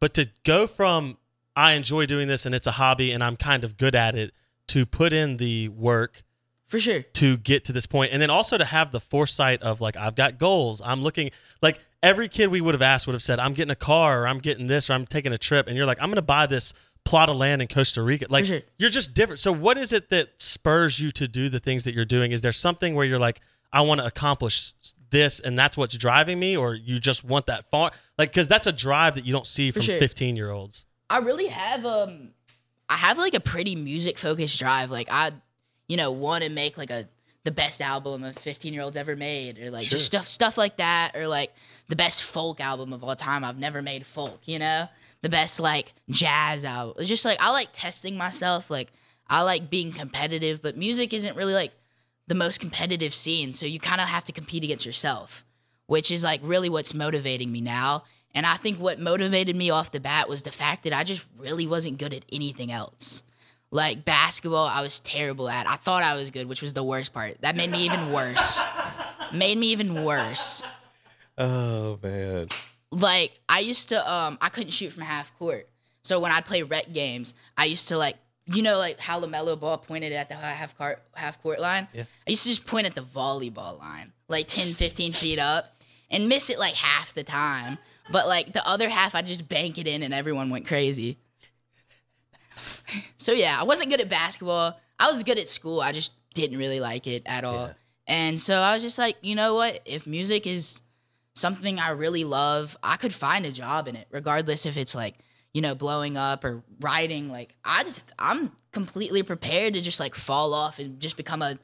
But 0.00 0.14
to 0.14 0.28
go 0.44 0.66
from 0.66 1.18
I 1.56 1.72
enjoy 1.72 2.06
doing 2.06 2.28
this 2.28 2.46
and 2.46 2.54
it's 2.54 2.68
a 2.68 2.72
hobby 2.72 3.10
and 3.10 3.22
I'm 3.22 3.36
kind 3.36 3.64
of 3.64 3.76
good 3.76 3.96
at 3.96 4.14
it 4.14 4.32
to 4.68 4.86
put 4.86 5.12
in 5.12 5.38
the 5.38 5.68
work 5.70 6.22
For 6.68 6.78
sure. 6.78 7.02
to 7.14 7.36
get 7.36 7.64
to 7.64 7.72
this 7.72 7.84
point 7.86 8.12
and 8.12 8.22
then 8.22 8.30
also 8.30 8.56
to 8.56 8.64
have 8.64 8.92
the 8.92 9.00
foresight 9.00 9.60
of 9.62 9.80
like 9.80 9.96
i've 9.96 10.14
got 10.14 10.38
goals 10.38 10.80
i'm 10.84 11.02
looking 11.02 11.30
like 11.60 11.80
every 12.02 12.28
kid 12.28 12.48
we 12.48 12.60
would 12.60 12.74
have 12.74 12.82
asked 12.82 13.06
would 13.06 13.14
have 13.14 13.22
said 13.22 13.38
i'm 13.38 13.54
getting 13.54 13.70
a 13.70 13.76
car 13.76 14.22
or 14.22 14.28
i'm 14.28 14.38
getting 14.38 14.66
this 14.66 14.88
or 14.88 14.92
i'm 14.92 15.06
taking 15.06 15.32
a 15.32 15.38
trip 15.38 15.66
and 15.66 15.76
you're 15.76 15.86
like 15.86 15.98
i'm 16.00 16.08
going 16.08 16.16
to 16.16 16.22
buy 16.22 16.46
this 16.46 16.72
plot 17.04 17.28
of 17.30 17.36
land 17.36 17.62
in 17.62 17.68
costa 17.68 18.02
rica 18.02 18.26
like 18.28 18.44
sure. 18.44 18.60
you're 18.78 18.90
just 18.90 19.14
different 19.14 19.38
so 19.38 19.52
what 19.52 19.78
is 19.78 19.92
it 19.92 20.10
that 20.10 20.28
spurs 20.38 21.00
you 21.00 21.10
to 21.10 21.26
do 21.26 21.48
the 21.48 21.60
things 21.60 21.84
that 21.84 21.94
you're 21.94 22.04
doing 22.04 22.32
is 22.32 22.42
there 22.42 22.52
something 22.52 22.94
where 22.94 23.06
you're 23.06 23.18
like 23.18 23.40
i 23.72 23.80
want 23.80 24.00
to 24.00 24.06
accomplish 24.06 24.72
this 25.10 25.40
and 25.40 25.58
that's 25.58 25.76
what's 25.76 25.96
driving 25.96 26.38
me 26.38 26.56
or 26.56 26.74
you 26.74 26.98
just 26.98 27.24
want 27.24 27.46
that 27.46 27.68
far 27.70 27.90
like 28.18 28.30
because 28.30 28.46
that's 28.46 28.66
a 28.66 28.72
drive 28.72 29.14
that 29.14 29.24
you 29.24 29.32
don't 29.32 29.46
see 29.46 29.70
For 29.70 29.80
from 29.80 29.84
sure. 29.84 29.98
15 29.98 30.36
year 30.36 30.50
olds 30.50 30.84
I 31.10 31.18
really 31.18 31.46
have 31.46 31.86
um 31.86 32.30
I 32.88 32.96
have 32.96 33.18
like 33.18 33.34
a 33.34 33.40
pretty 33.40 33.74
music 33.76 34.18
focused 34.18 34.58
drive. 34.58 34.90
Like 34.90 35.08
I 35.10 35.32
you 35.88 35.96
know, 35.96 36.10
want 36.10 36.44
to 36.44 36.50
make 36.50 36.76
like 36.76 36.90
a 36.90 37.08
the 37.48 37.52
best 37.52 37.80
album 37.80 38.24
a 38.24 38.32
15 38.34 38.74
year 38.74 38.82
old's 38.82 38.98
ever 38.98 39.16
made 39.16 39.58
or 39.58 39.70
like 39.70 39.88
just 39.88 40.04
stuff 40.04 40.28
stuff 40.28 40.58
like 40.58 40.76
that 40.76 41.12
or 41.16 41.26
like 41.26 41.50
the 41.88 41.96
best 41.96 42.22
folk 42.22 42.60
album 42.60 42.92
of 42.92 43.02
all 43.02 43.16
time. 43.16 43.42
I've 43.42 43.58
never 43.58 43.80
made 43.80 44.04
folk, 44.04 44.40
you 44.44 44.58
know? 44.58 44.86
The 45.22 45.30
best 45.30 45.58
like 45.58 45.94
jazz 46.10 46.66
album. 46.66 46.96
It's 46.98 47.08
just 47.08 47.24
like 47.24 47.40
I 47.40 47.50
like 47.50 47.70
testing 47.72 48.18
myself. 48.18 48.70
Like 48.70 48.92
I 49.28 49.40
like 49.40 49.70
being 49.70 49.92
competitive, 49.92 50.60
but 50.60 50.76
music 50.76 51.14
isn't 51.14 51.38
really 51.38 51.54
like 51.54 51.72
the 52.26 52.34
most 52.34 52.60
competitive 52.60 53.14
scene, 53.14 53.54
so 53.54 53.64
you 53.64 53.80
kind 53.80 54.02
of 54.02 54.08
have 54.08 54.24
to 54.24 54.32
compete 54.32 54.62
against 54.62 54.84
yourself, 54.84 55.42
which 55.86 56.10
is 56.10 56.22
like 56.22 56.40
really 56.42 56.68
what's 56.68 56.92
motivating 56.92 57.50
me 57.50 57.62
now. 57.62 58.04
And 58.34 58.44
I 58.44 58.56
think 58.56 58.78
what 58.78 59.00
motivated 59.00 59.56
me 59.56 59.70
off 59.70 59.90
the 59.90 60.00
bat 60.00 60.28
was 60.28 60.42
the 60.42 60.50
fact 60.50 60.84
that 60.84 60.92
I 60.92 61.02
just 61.02 61.24
really 61.38 61.66
wasn't 61.66 61.96
good 61.96 62.12
at 62.12 62.26
anything 62.30 62.70
else. 62.70 63.22
Like 63.70 64.04
basketball, 64.04 64.66
I 64.66 64.80
was 64.80 65.00
terrible 65.00 65.48
at. 65.48 65.68
I 65.68 65.76
thought 65.76 66.02
I 66.02 66.14
was 66.14 66.30
good, 66.30 66.48
which 66.48 66.62
was 66.62 66.72
the 66.72 66.82
worst 66.82 67.12
part. 67.12 67.40
That 67.42 67.54
made 67.54 67.70
me 67.70 67.84
even 67.84 68.12
worse. 68.12 68.62
made 69.32 69.58
me 69.58 69.72
even 69.72 70.04
worse. 70.04 70.62
Oh, 71.36 71.98
man. 72.02 72.46
Like 72.90 73.38
I 73.48 73.60
used 73.60 73.90
to 73.90 74.12
um 74.12 74.38
I 74.40 74.48
couldn't 74.48 74.70
shoot 74.70 74.92
from 74.92 75.02
half 75.02 75.36
court. 75.38 75.68
So 76.02 76.20
when 76.20 76.32
I'd 76.32 76.46
play 76.46 76.62
rec 76.62 76.90
games, 76.92 77.34
I 77.56 77.66
used 77.66 77.88
to 77.88 77.98
like 77.98 78.16
you 78.46 78.62
know 78.62 78.78
like 78.78 78.98
how 78.98 79.20
LaMelo 79.20 79.60
ball 79.60 79.76
pointed 79.76 80.12
at 80.14 80.30
the 80.30 80.34
half 80.34 80.76
court 80.76 81.02
half 81.14 81.42
court 81.42 81.60
line? 81.60 81.86
Yeah. 81.92 82.04
I 82.26 82.30
used 82.30 82.44
to 82.44 82.48
just 82.48 82.66
point 82.66 82.86
at 82.86 82.94
the 82.94 83.02
volleyball 83.02 83.78
line, 83.78 84.12
like 84.28 84.48
10, 84.48 84.72
15 84.72 85.12
feet 85.12 85.38
up, 85.38 85.76
and 86.10 86.28
miss 86.28 86.48
it 86.48 86.58
like 86.58 86.74
half 86.74 87.12
the 87.12 87.24
time. 87.24 87.76
But 88.10 88.26
like 88.26 88.54
the 88.54 88.66
other 88.66 88.88
half, 88.88 89.14
I 89.14 89.20
just 89.20 89.50
bank 89.50 89.76
it 89.76 89.86
in, 89.86 90.02
and 90.02 90.14
everyone 90.14 90.48
went 90.48 90.66
crazy. 90.66 91.18
So 93.16 93.32
yeah, 93.32 93.56
I 93.60 93.64
wasn't 93.64 93.90
good 93.90 94.00
at 94.00 94.08
basketball. 94.08 94.78
I 94.98 95.10
was 95.10 95.22
good 95.22 95.38
at 95.38 95.48
school. 95.48 95.80
I 95.80 95.92
just 95.92 96.12
didn't 96.34 96.58
really 96.58 96.80
like 96.80 97.06
it 97.06 97.22
at 97.26 97.44
all. 97.44 97.70
And 98.06 98.40
so 98.40 98.56
I 98.56 98.74
was 98.74 98.82
just 98.82 98.98
like, 98.98 99.16
you 99.22 99.34
know 99.34 99.54
what? 99.54 99.80
If 99.84 100.06
music 100.06 100.46
is 100.46 100.80
something 101.34 101.78
I 101.78 101.90
really 101.90 102.24
love, 102.24 102.76
I 102.82 102.96
could 102.96 103.12
find 103.12 103.44
a 103.46 103.52
job 103.52 103.86
in 103.86 103.96
it, 103.96 104.08
regardless 104.10 104.66
if 104.66 104.76
it's 104.76 104.94
like, 104.94 105.14
you 105.52 105.60
know, 105.60 105.74
blowing 105.74 106.16
up 106.16 106.44
or 106.44 106.62
writing. 106.80 107.30
Like 107.30 107.54
I 107.64 107.84
just 107.84 108.12
I'm 108.18 108.52
completely 108.72 109.22
prepared 109.22 109.74
to 109.74 109.80
just 109.80 110.00
like 110.00 110.14
fall 110.14 110.54
off 110.54 110.78
and 110.78 111.00
just 111.00 111.16
become 111.16 111.42
a 111.42 111.58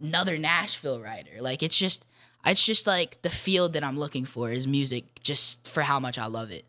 another 0.00 0.38
Nashville 0.38 1.00
writer. 1.00 1.40
Like 1.40 1.62
it's 1.62 1.78
just 1.78 2.06
it's 2.44 2.64
just 2.64 2.86
like 2.86 3.20
the 3.22 3.30
field 3.30 3.72
that 3.72 3.82
I'm 3.82 3.98
looking 3.98 4.24
for 4.24 4.50
is 4.50 4.66
music 4.66 5.20
just 5.20 5.66
for 5.68 5.82
how 5.82 5.98
much 5.98 6.18
I 6.18 6.26
love 6.26 6.50
it. 6.50 6.64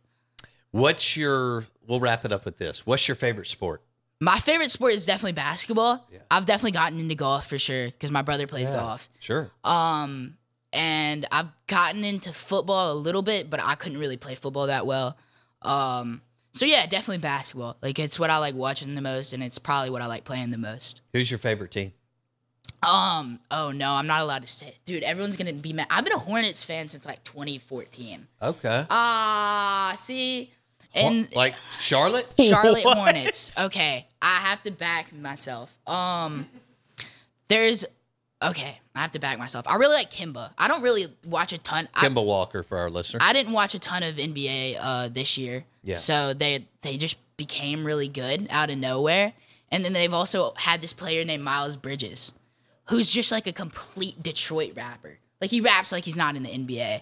What's 0.71 1.15
your, 1.15 1.65
we'll 1.87 1.99
wrap 1.99 2.25
it 2.25 2.31
up 2.31 2.45
with 2.45 2.57
this. 2.57 2.85
What's 2.85 3.07
your 3.07 3.15
favorite 3.15 3.47
sport? 3.47 3.81
My 4.19 4.39
favorite 4.39 4.71
sport 4.71 4.93
is 4.93 5.05
definitely 5.05 5.33
basketball. 5.33 6.07
I've 6.31 6.45
definitely 6.45 6.71
gotten 6.71 6.99
into 6.99 7.15
golf 7.15 7.47
for 7.47 7.59
sure 7.59 7.85
because 7.85 8.09
my 8.11 8.21
brother 8.23 8.47
plays 8.47 8.69
golf. 8.69 9.09
Sure. 9.19 9.51
Um, 9.63 10.37
and 10.73 11.25
I've 11.31 11.47
gotten 11.67 12.03
into 12.03 12.33
football 12.33 12.91
a 12.93 12.95
little 12.95 13.21
bit, 13.21 13.49
but 13.49 13.59
I 13.63 13.75
couldn't 13.75 13.99
really 13.99 14.17
play 14.17 14.35
football 14.35 14.67
that 14.67 14.85
well. 14.85 15.17
Um, 15.61 16.21
so 16.53 16.65
yeah, 16.65 16.85
definitely 16.87 17.19
basketball. 17.19 17.77
Like 17.81 17.99
it's 17.99 18.19
what 18.19 18.29
I 18.29 18.37
like 18.39 18.55
watching 18.55 18.95
the 18.95 19.01
most, 19.01 19.33
and 19.33 19.43
it's 19.43 19.59
probably 19.59 19.91
what 19.91 20.01
I 20.01 20.07
like 20.07 20.23
playing 20.23 20.49
the 20.49 20.57
most. 20.57 21.01
Who's 21.13 21.29
your 21.29 21.37
favorite 21.37 21.71
team? 21.71 21.93
Um, 22.83 23.39
oh 23.49 23.71
no, 23.71 23.91
I'm 23.91 24.07
not 24.07 24.21
allowed 24.21 24.41
to 24.43 24.47
say. 24.47 24.67
it. 24.67 24.77
Dude, 24.85 25.03
everyone's 25.03 25.37
gonna 25.37 25.53
be 25.53 25.73
mad. 25.73 25.87
I've 25.89 26.03
been 26.03 26.13
a 26.13 26.19
Hornets 26.19 26.63
fan 26.63 26.89
since 26.89 27.05
like 27.05 27.23
2014. 27.23 28.27
Okay. 28.41 28.85
Ah, 28.89 29.93
see, 29.97 30.51
and 30.93 31.33
like 31.35 31.55
Charlotte? 31.79 32.27
Charlotte 32.39 32.85
What? 32.85 32.97
Hornets. 32.97 33.57
Okay, 33.57 34.07
I 34.21 34.35
have 34.37 34.63
to 34.63 34.71
back 34.71 35.13
myself. 35.13 35.77
Um, 35.87 36.47
there's 37.47 37.85
okay. 38.41 38.79
I 38.95 39.01
have 39.01 39.11
to 39.11 39.19
back 39.19 39.37
myself. 39.37 39.67
I 39.67 39.75
really 39.75 39.93
like 39.93 40.09
Kemba. 40.09 40.51
I 40.57 40.67
don't 40.67 40.81
really 40.81 41.05
watch 41.25 41.53
a 41.53 41.59
ton. 41.59 41.87
I, 41.93 42.07
Kemba 42.07 42.25
Walker 42.25 42.63
for 42.63 42.79
our 42.79 42.89
listeners. 42.89 43.21
I 43.23 43.31
didn't 43.31 43.53
watch 43.53 43.75
a 43.75 43.79
ton 43.79 44.01
of 44.01 44.15
NBA 44.15 44.77
uh, 44.79 45.09
this 45.09 45.37
year. 45.37 45.65
Yeah. 45.83 45.95
So 45.95 46.33
they 46.33 46.65
they 46.81 46.97
just 46.97 47.17
became 47.37 47.85
really 47.85 48.07
good 48.07 48.47
out 48.49 48.69
of 48.69 48.77
nowhere. 48.77 49.33
And 49.71 49.85
then 49.85 49.93
they've 49.93 50.13
also 50.13 50.53
had 50.55 50.81
this 50.81 50.93
player 50.93 51.23
named 51.25 51.43
Miles 51.43 51.77
Bridges, 51.77 52.33
who's 52.85 53.11
just 53.11 53.31
like 53.31 53.47
a 53.47 53.53
complete 53.53 54.23
Detroit 54.23 54.73
rapper. 54.75 55.19
Like 55.41 55.51
he 55.51 55.61
raps 55.61 55.91
like 55.91 56.05
he's 56.05 56.17
not 56.17 56.35
in 56.35 56.43
the 56.43 56.49
NBA. 56.49 57.01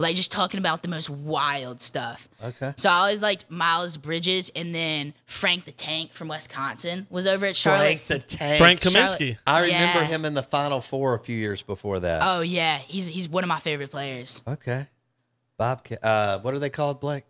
Like 0.00 0.16
just 0.16 0.32
talking 0.32 0.58
about 0.58 0.82
the 0.82 0.88
most 0.88 1.10
wild 1.10 1.80
stuff. 1.80 2.28
Okay. 2.42 2.72
So 2.76 2.88
I 2.88 2.94
always 2.94 3.22
liked 3.22 3.50
Miles 3.50 3.96
Bridges, 3.98 4.50
and 4.56 4.74
then 4.74 5.12
Frank 5.26 5.66
the 5.66 5.72
Tank 5.72 6.12
from 6.14 6.28
Wisconsin 6.28 7.06
was 7.10 7.26
over 7.26 7.44
at 7.46 7.54
Charlotte. 7.54 8.00
Frank 8.00 8.06
the 8.06 8.18
Tank. 8.36 8.58
Frank 8.58 8.82
Charlotte- 8.82 9.18
Kaminsky. 9.18 9.36
I 9.46 9.60
remember 9.60 10.00
Yeah. 10.00 10.06
him 10.06 10.24
in 10.24 10.34
the 10.34 10.42
Final 10.42 10.80
Four 10.80 11.14
a 11.14 11.18
few 11.18 11.36
years 11.36 11.60
before 11.62 12.00
that. 12.00 12.22
Oh 12.24 12.40
yeah, 12.40 12.78
he's 12.78 13.08
he's 13.08 13.28
one 13.28 13.44
of 13.44 13.48
my 13.48 13.58
favorite 13.58 13.90
players. 13.90 14.42
Okay. 14.48 14.86
Bob, 15.58 15.86
uh, 16.02 16.38
what 16.38 16.54
are 16.54 16.58
they 16.58 16.70
called, 16.70 17.00
Blake? 17.00 17.24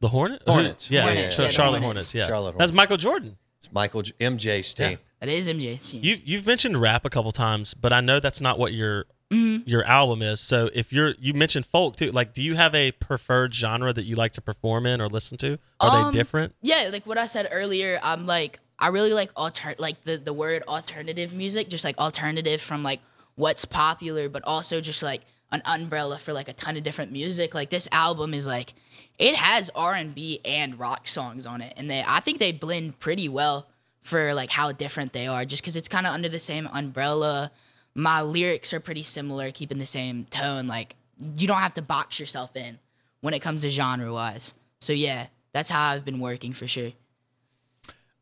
The 0.00 0.06
Hornet? 0.08 0.42
Hornets. 0.46 0.90
Yeah, 0.90 1.02
Hornets, 1.02 1.36
Char- 1.36 1.44
yeah, 1.44 1.48
the 1.48 1.52
Charlotte 1.54 1.80
Hornets. 1.82 1.84
Hornets. 2.12 2.14
Yeah, 2.14 2.26
Charlotte 2.28 2.52
Hornets. 2.52 2.70
That's 2.70 2.76
Michael 2.76 2.96
Jordan. 2.96 3.36
It's 3.58 3.72
Michael 3.72 4.02
J- 4.02 4.12
MJ's 4.20 4.72
team. 4.72 4.98
That 5.18 5.28
is 5.28 5.48
MJ's 5.48 5.90
tune. 5.90 6.04
You 6.04 6.18
you've 6.24 6.46
mentioned 6.46 6.80
rap 6.80 7.04
a 7.04 7.10
couple 7.10 7.32
times, 7.32 7.74
but 7.74 7.92
I 7.92 8.00
know 8.00 8.20
that's 8.20 8.40
not 8.40 8.60
what 8.60 8.72
your 8.72 9.06
Mhm. 9.32 9.62
your 9.66 9.84
album 9.84 10.22
is. 10.22 10.40
So 10.40 10.70
if 10.72 10.92
you're 10.92 11.14
you 11.20 11.34
mentioned 11.34 11.66
folk 11.66 11.96
too, 11.96 12.10
like 12.12 12.32
do 12.32 12.42
you 12.42 12.54
have 12.56 12.74
a 12.74 12.92
preferred 12.92 13.52
genre 13.54 13.92
that 13.92 14.04
you 14.04 14.16
like 14.16 14.32
to 14.32 14.40
perform 14.40 14.86
in 14.86 15.00
or 15.00 15.08
listen 15.08 15.36
to? 15.38 15.58
Are 15.80 15.90
Um, 16.06 16.12
they 16.12 16.18
different? 16.18 16.54
Yeah, 16.62 16.88
like 16.90 17.04
what 17.06 17.18
I 17.18 17.26
said 17.26 17.46
earlier, 17.52 17.98
I'm 18.02 18.24
like 18.26 18.58
I 18.78 18.88
really 18.88 19.12
like 19.12 19.30
alter 19.36 19.74
like 19.78 20.02
the 20.04 20.16
the 20.16 20.32
word 20.32 20.62
alternative 20.66 21.34
music, 21.34 21.68
just 21.68 21.84
like 21.84 21.98
alternative 21.98 22.60
from 22.60 22.82
like 22.82 23.00
what's 23.34 23.64
popular, 23.64 24.28
but 24.30 24.42
also 24.44 24.80
just 24.80 25.02
like 25.02 25.22
an 25.52 25.60
umbrella 25.64 26.18
for 26.18 26.32
like 26.32 26.48
a 26.48 26.52
ton 26.52 26.76
of 26.76 26.82
different 26.82 27.12
music. 27.12 27.54
Like 27.54 27.68
this 27.70 27.86
album 27.92 28.32
is 28.32 28.46
like 28.46 28.72
it 29.18 29.34
has 29.34 29.70
R 29.74 29.92
and 29.94 30.14
B 30.14 30.40
and 30.44 30.78
rock 30.78 31.06
songs 31.06 31.44
on 31.44 31.60
it, 31.60 31.74
and 31.76 31.90
they 31.90 32.02
I 32.06 32.20
think 32.20 32.38
they 32.38 32.52
blend 32.52 32.98
pretty 32.98 33.28
well 33.28 33.66
for 34.02 34.32
like 34.32 34.48
how 34.50 34.72
different 34.72 35.12
they 35.12 35.26
are, 35.26 35.44
just 35.44 35.60
because 35.62 35.76
it's 35.76 35.88
kind 35.88 36.06
of 36.06 36.14
under 36.14 36.30
the 36.30 36.38
same 36.38 36.66
umbrella. 36.72 37.50
My 37.98 38.22
lyrics 38.22 38.72
are 38.72 38.80
pretty 38.80 39.02
similar, 39.02 39.50
keeping 39.50 39.78
the 39.78 39.86
same 39.86 40.24
tone. 40.30 40.68
Like 40.68 40.94
you 41.36 41.48
don't 41.48 41.58
have 41.58 41.74
to 41.74 41.82
box 41.82 42.20
yourself 42.20 42.56
in 42.56 42.78
when 43.20 43.34
it 43.34 43.40
comes 43.40 43.62
to 43.62 43.70
genre 43.70 44.12
wise. 44.12 44.54
So 44.80 44.92
yeah, 44.92 45.26
that's 45.52 45.68
how 45.68 45.90
I've 45.90 46.04
been 46.04 46.20
working 46.20 46.52
for 46.52 46.68
sure. 46.68 46.92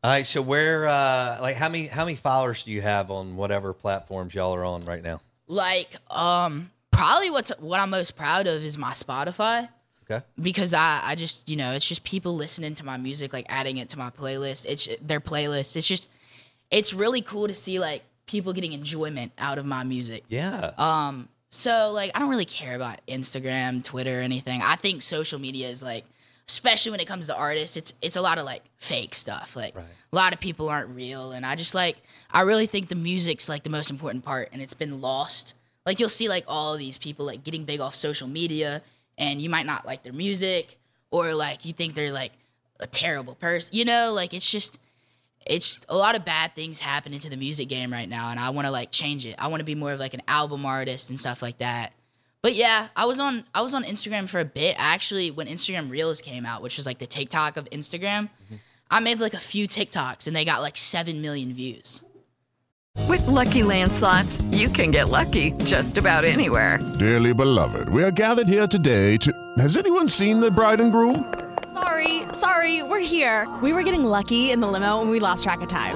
All 0.03 0.11
right, 0.11 0.25
so 0.25 0.41
where, 0.41 0.85
uh, 0.85 1.39
like, 1.41 1.55
how 1.55 1.69
many 1.69 1.87
how 1.87 2.05
many 2.05 2.15
followers 2.15 2.63
do 2.63 2.71
you 2.71 2.81
have 2.81 3.11
on 3.11 3.35
whatever 3.35 3.73
platforms 3.73 4.33
y'all 4.33 4.55
are 4.55 4.63
on 4.63 4.81
right 4.81 5.03
now? 5.03 5.21
Like, 5.47 5.89
um, 6.09 6.71
probably 6.91 7.29
what's 7.29 7.49
what 7.59 7.79
I'm 7.79 7.89
most 7.89 8.15
proud 8.15 8.47
of 8.47 8.63
is 8.63 8.77
my 8.77 8.91
Spotify. 8.91 9.69
Okay. 10.09 10.25
Because 10.39 10.73
I, 10.73 11.01
I 11.03 11.15
just, 11.15 11.49
you 11.49 11.57
know, 11.57 11.73
it's 11.73 11.85
just 11.85 12.03
people 12.03 12.35
listening 12.35 12.75
to 12.75 12.85
my 12.85 12.97
music, 12.97 13.33
like 13.33 13.45
adding 13.49 13.77
it 13.77 13.89
to 13.89 13.97
my 13.97 14.09
playlist. 14.09 14.65
It's 14.65 14.87
their 15.01 15.19
playlist. 15.19 15.75
It's 15.75 15.87
just, 15.87 16.09
it's 16.71 16.93
really 16.93 17.21
cool 17.21 17.47
to 17.47 17.55
see 17.55 17.77
like 17.79 18.03
people 18.27 18.53
getting 18.53 18.73
enjoyment 18.73 19.31
out 19.37 19.57
of 19.57 19.65
my 19.65 19.83
music. 19.83 20.23
Yeah. 20.27 20.71
Um, 20.77 21.29
so 21.49 21.91
like 21.91 22.11
I 22.13 22.19
don't 22.19 22.29
really 22.29 22.45
care 22.45 22.75
about 22.75 22.99
Instagram, 23.07 23.83
Twitter, 23.83 24.21
anything. 24.21 24.61
I 24.61 24.75
think 24.75 25.01
social 25.01 25.39
media 25.39 25.69
is 25.69 25.81
like, 25.81 26.03
especially 26.47 26.91
when 26.91 26.99
it 26.99 27.07
comes 27.07 27.27
to 27.27 27.35
artists, 27.35 27.77
it's 27.77 27.93
it's 28.01 28.15
a 28.15 28.21
lot 28.21 28.37
of 28.37 28.45
like 28.45 28.63
fake 28.77 29.15
stuff. 29.15 29.55
Like 29.55 29.75
a 29.75 30.15
lot 30.15 30.33
of 30.33 30.39
people 30.39 30.69
aren't 30.69 30.89
real, 30.89 31.31
and 31.31 31.45
I 31.45 31.55
just 31.55 31.73
like 31.73 31.97
I 32.29 32.41
really 32.41 32.67
think 32.67 32.89
the 32.89 32.95
music's 32.95 33.49
like 33.49 33.63
the 33.63 33.69
most 33.69 33.89
important 33.89 34.23
part, 34.23 34.49
and 34.51 34.61
it's 34.61 34.73
been 34.73 35.01
lost. 35.01 35.53
Like 35.85 35.99
you'll 35.99 36.09
see 36.09 36.27
like 36.27 36.43
all 36.47 36.73
of 36.73 36.79
these 36.79 36.97
people 36.97 37.25
like 37.25 37.43
getting 37.43 37.63
big 37.63 37.79
off 37.79 37.95
social 37.95 38.27
media, 38.27 38.81
and 39.17 39.41
you 39.41 39.49
might 39.49 39.65
not 39.65 39.85
like 39.85 40.03
their 40.03 40.13
music, 40.13 40.77
or 41.11 41.33
like 41.33 41.63
you 41.65 41.71
think 41.71 41.95
they're 41.95 42.11
like 42.11 42.33
a 42.81 42.87
terrible 42.87 43.35
person. 43.35 43.73
You 43.73 43.85
know, 43.85 44.11
like 44.13 44.33
it's 44.33 44.49
just 44.49 44.77
it's 45.49 45.79
a 45.89 45.97
lot 45.97 46.15
of 46.15 46.25
bad 46.25 46.53
things 46.55 46.79
happening 46.79 47.19
to 47.19 47.29
the 47.29 47.37
music 47.37 47.67
game 47.67 47.91
right 47.91 48.09
now 48.09 48.29
and 48.31 48.39
i 48.39 48.49
want 48.49 48.65
to 48.65 48.71
like 48.71 48.91
change 48.91 49.25
it 49.25 49.35
i 49.37 49.47
want 49.47 49.59
to 49.59 49.65
be 49.65 49.75
more 49.75 49.91
of 49.91 49.99
like 49.99 50.13
an 50.13 50.21
album 50.27 50.65
artist 50.65 51.09
and 51.09 51.19
stuff 51.19 51.41
like 51.41 51.57
that 51.57 51.93
but 52.41 52.55
yeah 52.55 52.87
i 52.95 53.05
was 53.05 53.19
on 53.19 53.43
i 53.53 53.61
was 53.61 53.73
on 53.73 53.83
instagram 53.83 54.27
for 54.27 54.39
a 54.39 54.45
bit 54.45 54.75
actually 54.77 55.31
when 55.31 55.47
instagram 55.47 55.89
reels 55.89 56.21
came 56.21 56.45
out 56.45 56.61
which 56.61 56.77
was 56.77 56.85
like 56.85 56.99
the 56.99 57.07
tiktok 57.07 57.57
of 57.57 57.69
instagram 57.71 58.29
mm-hmm. 58.45 58.55
i 58.91 58.99
made 58.99 59.19
like 59.19 59.33
a 59.33 59.39
few 59.39 59.67
tiktoks 59.67 60.27
and 60.27 60.35
they 60.35 60.45
got 60.45 60.61
like 60.61 60.77
7 60.77 61.21
million 61.21 61.53
views 61.53 62.01
With 63.07 63.25
Lucky 63.27 63.61
Land 63.63 63.93
slots, 63.93 64.41
you 64.51 64.69
can 64.69 64.89
get 64.91 65.09
lucky 65.09 65.51
just 65.63 65.97
about 65.97 66.25
anywhere. 66.25 66.79
Dearly 66.97 67.31
beloved, 67.31 67.89
we 67.89 68.03
are 68.03 68.09
gathered 68.11 68.47
here 68.47 68.65
today 68.65 69.17
to. 69.17 69.31
Has 69.59 69.77
anyone 69.77 70.09
seen 70.09 70.39
the 70.39 70.49
bride 70.49 70.81
and 70.81 70.91
groom? 70.91 71.46
Sorry, 72.33 72.33
sorry, 72.33 72.83
we're 72.83 72.99
here. 72.99 73.47
We 73.61 73.73
were 73.73 73.83
getting 73.83 74.03
lucky 74.03 74.51
in 74.51 74.59
the 74.59 74.67
limo 74.67 75.01
and 75.01 75.09
we 75.09 75.19
lost 75.19 75.43
track 75.43 75.61
of 75.61 75.67
time. 75.67 75.95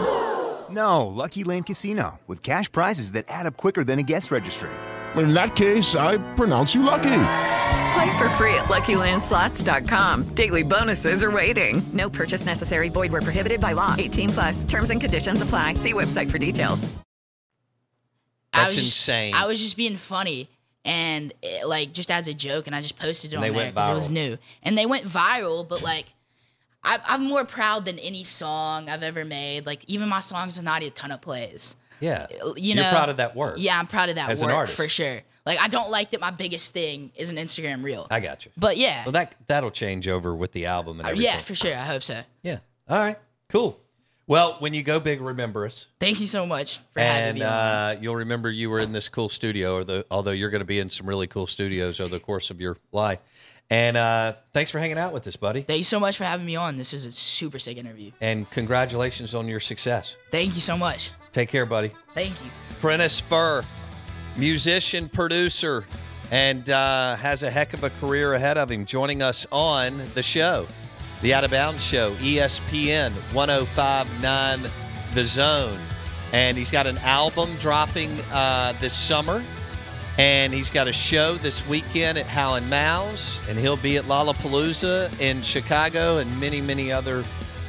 No, 0.69 1.07
Lucky 1.07 1.43
Land 1.43 1.65
Casino, 1.65 2.19
with 2.27 2.41
cash 2.43 2.71
prizes 2.71 3.11
that 3.13 3.25
add 3.27 3.45
up 3.45 3.57
quicker 3.57 3.83
than 3.83 3.99
a 3.99 4.03
guest 4.03 4.31
registry. 4.31 4.69
In 5.15 5.33
that 5.33 5.55
case, 5.55 5.95
I 5.95 6.17
pronounce 6.35 6.73
you 6.73 6.83
lucky. 6.83 7.09
Play 7.93 8.17
for 8.17 8.29
free 8.37 8.53
at 8.55 8.65
LuckyLandSlots.com. 8.69 10.29
Daily 10.35 10.63
bonuses 10.63 11.23
are 11.23 11.31
waiting. 11.31 11.81
No 11.91 12.09
purchase 12.09 12.45
necessary. 12.45 12.87
Void 12.89 13.11
where 13.11 13.21
prohibited 13.21 13.59
by 13.59 13.73
law. 13.73 13.95
18 13.97 14.29
plus. 14.29 14.63
Terms 14.63 14.89
and 14.89 15.01
conditions 15.01 15.41
apply. 15.41 15.73
See 15.75 15.91
website 15.93 16.31
for 16.31 16.37
details. 16.37 16.87
I 18.53 18.59
That's 18.63 18.75
was 18.75 18.83
just- 18.85 19.07
insane. 19.09 19.33
i 19.33 19.45
was 19.47 19.61
just 19.61 19.77
being 19.77 19.95
funny 19.97 20.49
and 20.83 21.33
it, 21.41 21.65
like 21.67 21.93
just 21.93 22.11
as 22.11 22.27
a 22.27 22.33
joke 22.33 22.67
and 22.67 22.75
i 22.75 22.81
just 22.81 22.97
posted 22.99 23.31
it 23.31 23.35
And 23.37 23.45
on 23.45 23.51
they 23.51 23.57
there 23.57 23.71
because 23.71 23.87
it 23.89 23.93
was 23.93 24.09
new 24.09 24.37
and 24.61 24.77
they 24.77 24.85
went 24.85 25.05
viral 25.05 25.65
but 25.65 25.81
like 25.83 26.05
I, 26.83 26.99
i'm 27.05 27.23
more 27.25 27.45
proud 27.45 27.85
than 27.85 27.99
any 27.99 28.23
song 28.23 28.89
i've 28.89 29.03
ever 29.03 29.23
made 29.25 29.65
like 29.65 29.83
even 29.87 30.09
my 30.09 30.19
songs 30.19 30.55
with 30.57 30.65
not 30.65 30.83
a 30.83 30.89
ton 30.89 31.11
of 31.11 31.21
plays 31.21 31.75
Yeah. 31.99 32.27
you 32.55 32.75
know 32.75 32.81
You're 32.81 32.91
proud 32.91 33.09
of 33.09 33.17
that 33.17 33.35
work. 33.35 33.55
yeah 33.57 33.77
i'm 33.79 33.87
proud 33.87 34.09
of 34.09 34.15
that 34.15 34.29
As 34.29 34.41
an 34.41 34.47
work 34.47 34.57
artist. 34.57 34.75
for 34.77 34.89
sure 34.89 35.19
like 35.45 35.59
i 35.59 35.67
don't 35.67 35.89
like 35.91 36.11
that 36.11 36.19
my 36.21 36.31
biggest 36.31 36.73
thing 36.73 37.11
is 37.15 37.29
an 37.29 37.37
instagram 37.37 37.83
reel 37.83 38.07
I 38.09 38.19
got 38.19 38.45
you. 38.45 38.51
but 38.57 38.77
yeah 38.77 39.03
Well, 39.05 39.11
that 39.13 39.35
that'll 39.47 39.71
change 39.71 40.07
over 40.07 40.33
with 40.35 40.51
the 40.53 40.65
album 40.65 40.99
and 40.99 41.09
Uh, 41.09 41.11
yeah 41.13 41.39
for 41.41 41.55
sure 41.55 41.71
i 41.73 41.85
hope 41.85 42.03
so 42.03 42.21
Yeah. 42.43 42.59
All 42.89 42.97
right. 42.99 43.17
Cool. 43.47 43.79
Well, 44.27 44.55
when 44.59 44.73
you 44.73 44.81
go 44.83 44.99
big, 44.99 45.19
remember 45.21 45.65
us. 45.65 45.85
thank 45.99 46.19
you 46.21 46.27
so 46.27 46.45
much 46.45 46.79
for 46.93 46.99
having 46.99 47.29
and 47.29 47.39
me 47.39 47.43
on. 47.45 47.51
uh, 47.51 47.95
you'll 48.01 48.15
remember 48.17 48.49
you 48.51 48.69
were 48.69 48.79
in 48.79 48.91
this 48.93 49.07
cool 49.09 49.27
studio, 49.29 49.75
or 49.75 49.83
the, 49.83 50.05
although 50.11 50.31
you're 50.31 50.49
going 50.49 50.59
to 50.61 50.65
be 50.65 50.79
in 50.79 50.87
some 50.89 51.07
really 51.07 51.27
cool 51.27 51.47
studios 51.47 51.99
over 51.99 52.09
the 52.09 52.19
course 52.19 52.49
of 52.49 52.61
your 52.61 52.77
life. 52.93 53.19
And 53.71 53.95
uh, 53.95 54.33
thanks 54.53 54.69
for 54.69 54.79
hanging 54.79 54.97
out 54.97 55.13
with 55.13 55.25
us, 55.27 55.35
buddy. 55.37 55.61
thank 55.61 55.77
you 55.77 55.83
so 55.85 55.99
much 55.99 56.17
for 56.17 56.25
having 56.25 56.45
me 56.45 56.55
on 56.57 56.75
this 56.77 56.91
was 56.91 57.05
a 57.05 57.11
super 57.11 57.57
sick 57.57 57.77
interview 57.77 58.11
And 58.19 58.47
congratulations 58.51 59.33
on 59.33 59.47
your 59.47 59.61
success. 59.61 60.17
thank 60.29 60.53
you 60.55 60.61
so 60.61 60.75
much 60.77 61.11
Take 61.31 61.47
care, 61.49 61.65
buddy. 61.65 61.91
thank 62.13 62.31
you 62.43 62.51
Prentice 62.81 63.19
Fur, 63.21 63.63
musician, 64.37 65.07
producer, 65.07 65.85
and 66.31 66.69
uh, 66.69 67.15
has 67.15 67.43
a 67.43 67.49
heck 67.49 67.73
of 67.73 67.83
a 67.83 67.89
career 67.91 68.33
ahead 68.33 68.57
of 68.57 68.69
him, 68.71 68.85
joining 68.85 69.21
us 69.21 69.45
on 69.51 70.01
the 70.15 70.23
show, 70.23 70.65
the 71.21 71.33
Out 71.33 71.43
of 71.43 71.51
Bounds 71.51 71.83
Show, 71.83 72.13
ESPN 72.15 73.11
1059 73.33 74.69
The 75.13 75.25
Zone. 75.25 75.79
And 76.33 76.57
he's 76.57 76.71
got 76.71 76.87
an 76.87 76.97
album 76.99 77.49
dropping 77.59 78.09
uh, 78.31 78.73
this 78.79 78.93
summer. 78.97 79.43
And 80.21 80.53
he's 80.53 80.69
got 80.69 80.87
a 80.87 80.93
show 80.93 81.33
this 81.33 81.67
weekend 81.67 82.19
at 82.19 82.27
Hal 82.27 82.61
& 82.61 82.69
Mal's, 82.69 83.41
and 83.49 83.57
he'll 83.57 83.75
be 83.75 83.97
at 83.97 84.03
Lollapalooza 84.03 85.19
in 85.19 85.41
Chicago 85.41 86.19
and 86.19 86.39
many, 86.39 86.61
many 86.61 86.91
other 86.91 87.23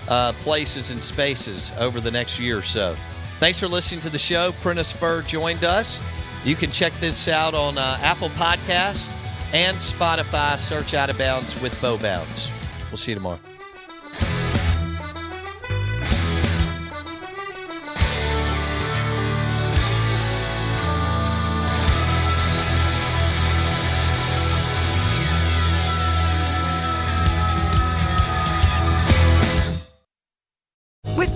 uh, 0.07 0.35
places 0.43 0.91
and 0.91 1.03
spaces 1.03 1.73
over 1.79 1.99
the 1.99 2.11
next 2.11 2.39
year 2.39 2.59
or 2.59 2.63
so. 2.63 2.95
Thanks 3.41 3.59
for 3.59 3.69
listening 3.69 4.03
to 4.03 4.11
the 4.11 4.19
show. 4.19 4.53
Prentice 4.61 4.93
Fur 4.93 5.23
joined 5.23 5.65
us. 5.65 5.99
You 6.45 6.55
can 6.55 6.71
check 6.71 6.93
this 7.01 7.27
out 7.27 7.55
on 7.55 7.79
uh, 7.79 7.97
Apple 8.03 8.29
Podcast 8.31 9.11
and 9.55 9.75
Spotify. 9.79 10.59
Search 10.59 10.93
Out 10.93 11.09
of 11.09 11.17
Bounds 11.17 11.59
with 11.63 11.81
Bo 11.81 11.97
Bounds. 11.97 12.51
We'll 12.91 12.99
see 12.99 13.13
you 13.13 13.17
tomorrow. 13.17 13.41